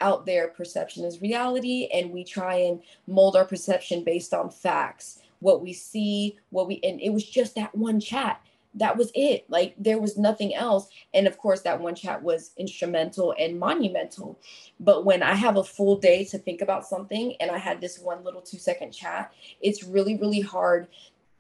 out 0.02 0.26
there, 0.26 0.48
perception 0.48 1.04
is 1.04 1.22
reality, 1.22 1.90
and 1.94 2.12
we 2.12 2.24
try 2.24 2.56
and 2.56 2.82
mold 3.08 3.36
our 3.36 3.46
perception 3.46 4.04
based 4.04 4.34
on 4.34 4.50
facts, 4.50 5.20
what 5.40 5.62
we 5.62 5.74
see, 5.74 6.38
what 6.52 6.68
we, 6.68 6.80
and 6.84 7.02
it 7.02 7.12
was 7.12 7.24
just 7.24 7.56
that 7.56 7.76
one 7.76 8.00
chat 8.00 8.42
that 8.76 8.98
was 8.98 9.12
it. 9.16 9.46
Like 9.50 9.76
there 9.78 10.00
was 10.00 10.18
nothing 10.18 10.54
else. 10.54 10.90
And 11.14 11.28
of 11.28 11.38
course, 11.38 11.62
that 11.62 11.80
one 11.80 11.96
chat 11.96 12.22
was 12.22 12.52
instrumental 12.58 13.34
and 13.40 13.60
monumental. 13.60 14.40
But 14.80 15.06
when 15.06 15.24
I 15.24 15.34
have 15.34 15.58
a 15.58 15.64
full 15.64 15.98
day 15.98 16.24
to 16.26 16.38
think 16.38 16.62
about 16.62 16.86
something 16.86 17.36
and 17.40 17.50
I 17.52 17.58
had 17.58 17.82
this 17.82 18.00
one 18.00 18.24
little 18.24 18.42
two 18.42 18.58
second 18.58 18.92
chat, 18.92 19.34
it's 19.62 19.84
really, 19.84 20.18
really 20.18 20.42
hard 20.42 20.88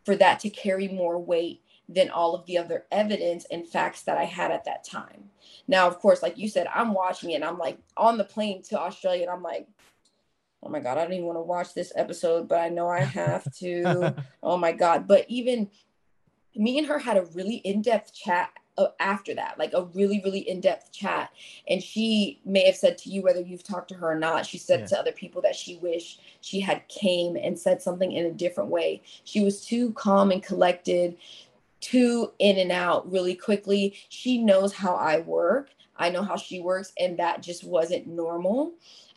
for 0.05 0.15
that 0.15 0.39
to 0.41 0.49
carry 0.49 0.87
more 0.87 1.19
weight 1.19 1.61
than 1.87 2.09
all 2.09 2.35
of 2.35 2.45
the 2.45 2.57
other 2.57 2.85
evidence 2.91 3.45
and 3.51 3.67
facts 3.67 4.03
that 4.03 4.17
I 4.17 4.25
had 4.25 4.51
at 4.51 4.65
that 4.65 4.83
time. 4.83 5.29
Now, 5.67 5.87
of 5.87 5.99
course, 5.99 6.21
like 6.21 6.37
you 6.37 6.47
said, 6.47 6.67
I'm 6.73 6.93
watching 6.93 7.31
it 7.31 7.35
and 7.35 7.43
I'm 7.43 7.57
like 7.57 7.77
on 7.97 8.17
the 8.17 8.23
plane 8.23 8.61
to 8.63 8.79
Australia 8.79 9.23
and 9.23 9.31
I'm 9.31 9.43
like, 9.43 9.67
oh 10.61 10.69
my 10.69 10.79
God, 10.79 10.97
I 10.97 11.03
don't 11.03 11.13
even 11.13 11.25
want 11.25 11.37
to 11.37 11.43
watch 11.43 11.73
this 11.73 11.91
episode, 11.95 12.47
but 12.47 12.59
I 12.59 12.69
know 12.69 12.87
I 12.87 12.99
have 13.01 13.51
to. 13.55 14.15
oh 14.43 14.57
my 14.57 14.71
God. 14.71 15.07
But 15.07 15.25
even 15.29 15.69
me 16.55 16.77
and 16.77 16.87
her 16.87 16.99
had 16.99 17.17
a 17.17 17.25
really 17.33 17.57
in-depth 17.57 18.13
chat 18.13 18.51
uh, 18.77 18.87
after 18.99 19.33
that 19.33 19.59
like 19.59 19.73
a 19.73 19.83
really 19.93 20.21
really 20.23 20.39
in-depth 20.39 20.91
chat. 20.91 21.31
And 21.67 21.83
she 21.83 22.39
may 22.45 22.65
have 22.65 22.75
said 22.75 22.97
to 22.99 23.09
you 23.09 23.21
whether 23.21 23.41
you've 23.41 23.63
talked 23.63 23.89
to 23.89 23.95
her 23.95 24.11
or 24.11 24.19
not. 24.19 24.45
She 24.45 24.57
said 24.57 24.81
yeah. 24.81 24.85
to 24.87 24.99
other 24.99 25.11
people 25.11 25.41
that 25.41 25.55
she 25.55 25.77
wished 25.77 26.21
she 26.41 26.59
had 26.61 26.87
came 26.87 27.35
and 27.35 27.59
said 27.59 27.81
something 27.81 28.11
in 28.11 28.25
a 28.25 28.31
different 28.31 28.69
way. 28.69 29.01
She 29.25 29.43
was 29.43 29.65
too 29.65 29.91
calm 29.93 30.31
and 30.31 30.41
collected 30.41 31.17
too 31.81 32.31
in 32.39 32.57
and 32.57 32.71
out 32.71 33.09
really 33.11 33.35
quickly. 33.35 33.95
She 34.09 34.37
knows 34.37 34.73
how 34.73 34.95
i 34.95 35.19
work 35.19 35.69
i 35.99 36.09
know 36.09 36.23
how 36.23 36.35
she 36.35 36.59
works 36.59 36.91
and 36.97 37.19
that 37.19 37.43
just 37.43 37.63
wasn't 37.63 38.07
normal 38.07 38.73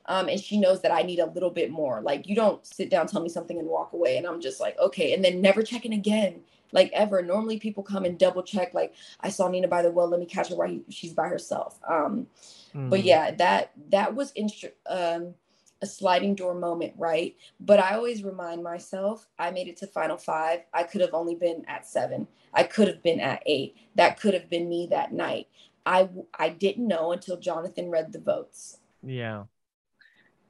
um, 0.06 0.28
and 0.28 0.40
she 0.40 0.58
knows 0.58 0.82
that 0.82 0.90
I 0.90 1.02
need 1.02 1.20
a 1.20 1.26
little 1.26 1.48
bit 1.48 1.70
more. 1.70 2.00
Like 2.00 2.26
you 2.26 2.34
don't 2.34 2.66
sit 2.66 2.90
down, 2.90 3.06
tell 3.06 3.22
me 3.22 3.28
something, 3.28 3.56
and 3.56 3.68
walk 3.68 3.92
away, 3.92 4.16
and 4.16 4.26
I'm 4.26 4.40
just 4.40 4.60
like, 4.60 4.76
okay, 4.80 5.14
and 5.14 5.24
then 5.24 5.40
never 5.40 5.62
checking 5.62 5.92
again 5.92 6.40
like 6.72 6.90
ever. 6.92 7.22
Normally 7.22 7.58
people 7.58 7.82
come 7.82 8.04
and 8.04 8.18
double 8.18 8.42
check, 8.42 8.74
like 8.74 8.94
I 9.20 9.28
saw 9.28 9.48
Nina 9.48 9.68
by 9.68 9.82
the 9.82 9.90
well, 9.90 10.08
let 10.08 10.20
me 10.20 10.26
catch 10.26 10.48
her 10.48 10.56
while 10.56 10.68
he, 10.68 10.82
she's 10.88 11.12
by 11.12 11.28
herself. 11.28 11.78
Um, 11.88 12.26
mm. 12.74 12.90
but 12.90 13.04
yeah, 13.04 13.30
that 13.32 13.72
that 13.90 14.14
was 14.14 14.32
instru- 14.32 14.72
um, 14.86 15.34
a 15.82 15.86
sliding 15.86 16.34
door 16.34 16.54
moment, 16.54 16.94
right? 16.96 17.36
But 17.60 17.78
I 17.78 17.94
always 17.94 18.24
remind 18.24 18.62
myself, 18.62 19.28
I 19.38 19.50
made 19.50 19.68
it 19.68 19.76
to 19.78 19.86
final 19.86 20.16
five. 20.16 20.60
I 20.72 20.82
could 20.82 21.00
have 21.00 21.14
only 21.14 21.34
been 21.34 21.64
at 21.68 21.86
seven. 21.86 22.26
I 22.54 22.64
could 22.64 22.88
have 22.88 23.02
been 23.02 23.20
at 23.20 23.42
eight. 23.46 23.76
That 23.94 24.20
could 24.20 24.34
have 24.34 24.50
been 24.50 24.68
me 24.68 24.88
that 24.90 25.12
night. 25.12 25.48
I 25.84 26.08
I 26.38 26.50
didn't 26.50 26.88
know 26.88 27.12
until 27.12 27.38
Jonathan 27.38 27.90
read 27.90 28.12
the 28.12 28.20
votes. 28.20 28.78
Yeah. 29.02 29.44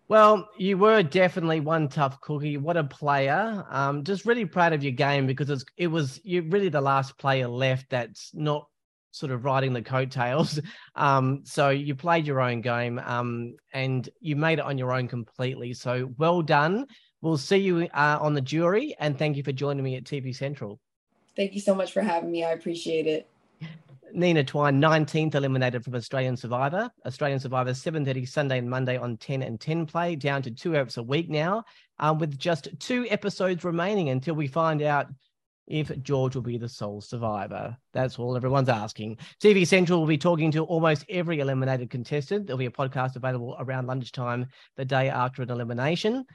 Well, 0.08 0.50
you 0.58 0.76
were 0.76 1.02
definitely 1.02 1.60
one 1.60 1.88
tough 1.88 2.20
cookie. 2.20 2.58
What 2.58 2.76
a 2.76 2.84
player! 2.84 3.64
Um, 3.70 4.04
just 4.04 4.26
really 4.26 4.44
proud 4.44 4.74
of 4.74 4.82
your 4.82 4.92
game 4.92 5.26
because 5.26 5.48
it's, 5.48 5.64
it 5.76 5.86
was 5.86 6.20
you 6.22 6.42
really 6.42 6.68
the 6.68 6.80
last 6.80 7.16
player 7.16 7.48
left 7.48 7.88
that's 7.88 8.30
not 8.34 8.66
sort 9.12 9.32
of 9.32 9.44
riding 9.44 9.72
the 9.72 9.82
coattails. 9.82 10.60
Um, 10.94 11.40
so 11.44 11.70
you 11.70 11.94
played 11.94 12.26
your 12.26 12.42
own 12.42 12.60
game 12.60 12.98
um, 12.98 13.54
and 13.72 14.06
you 14.20 14.36
made 14.36 14.58
it 14.58 14.66
on 14.66 14.76
your 14.76 14.92
own 14.92 15.08
completely. 15.08 15.72
So 15.72 16.12
well 16.18 16.42
done. 16.42 16.86
We'll 17.22 17.38
see 17.38 17.56
you 17.56 17.88
uh, 17.94 18.18
on 18.20 18.34
the 18.34 18.42
jury 18.42 18.94
and 18.98 19.18
thank 19.18 19.38
you 19.38 19.42
for 19.42 19.52
joining 19.52 19.82
me 19.82 19.96
at 19.96 20.04
TV 20.04 20.36
Central. 20.36 20.78
Thank 21.34 21.54
you 21.54 21.60
so 21.62 21.74
much 21.74 21.92
for 21.92 22.02
having 22.02 22.30
me. 22.30 22.44
I 22.44 22.50
appreciate 22.50 23.06
it. 23.06 23.26
Nina 24.14 24.44
Twine, 24.44 24.78
19th 24.78 25.34
eliminated 25.34 25.84
from 25.84 25.94
Australian 25.94 26.36
Survivor. 26.36 26.90
Australian 27.06 27.40
Survivor, 27.40 27.70
7.30 27.70 28.28
Sunday 28.28 28.58
and 28.58 28.68
Monday 28.68 28.98
on 28.98 29.16
10 29.16 29.42
and 29.42 29.58
10 29.58 29.86
play, 29.86 30.16
down 30.16 30.42
to 30.42 30.50
two 30.50 30.76
episodes 30.76 30.98
a 30.98 31.02
week 31.02 31.30
now, 31.30 31.64
um, 31.98 32.18
with 32.18 32.38
just 32.38 32.68
two 32.78 33.06
episodes 33.08 33.64
remaining 33.64 34.10
until 34.10 34.34
we 34.34 34.46
find 34.46 34.82
out 34.82 35.06
if 35.66 35.90
George 36.02 36.34
will 36.34 36.42
be 36.42 36.58
the 36.58 36.68
sole 36.68 37.00
survivor. 37.00 37.76
That's 37.92 38.18
all 38.18 38.36
everyone's 38.36 38.68
asking. 38.68 39.18
TV 39.42 39.66
Central 39.66 40.00
will 40.00 40.06
be 40.06 40.18
talking 40.18 40.50
to 40.52 40.64
almost 40.64 41.04
every 41.08 41.40
eliminated 41.40 41.88
contestant. 41.88 42.46
There'll 42.46 42.58
be 42.58 42.66
a 42.66 42.70
podcast 42.70 43.16
available 43.16 43.56
around 43.58 43.86
lunchtime 43.86 44.46
the 44.76 44.84
day 44.84 45.08
after 45.08 45.42
an 45.42 45.50
elimination. 45.50 46.26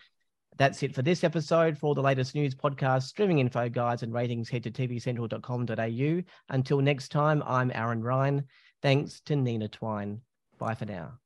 That's 0.57 0.81
it 0.83 0.93
for 0.93 1.01
this 1.01 1.23
episode. 1.23 1.77
For 1.77 1.87
all 1.87 1.95
the 1.95 2.01
latest 2.01 2.35
news, 2.35 2.55
podcasts, 2.55 3.03
streaming 3.03 3.39
info, 3.39 3.69
guides, 3.69 4.03
and 4.03 4.13
ratings, 4.13 4.49
head 4.49 4.63
to 4.63 4.71
tvcentral.com.au. 4.71 6.23
Until 6.49 6.81
next 6.81 7.09
time, 7.09 7.43
I'm 7.45 7.71
Aaron 7.73 8.03
Ryan. 8.03 8.45
Thanks 8.81 9.21
to 9.21 9.35
Nina 9.35 9.67
Twine. 9.67 10.21
Bye 10.57 10.75
for 10.75 10.85
now. 10.85 11.19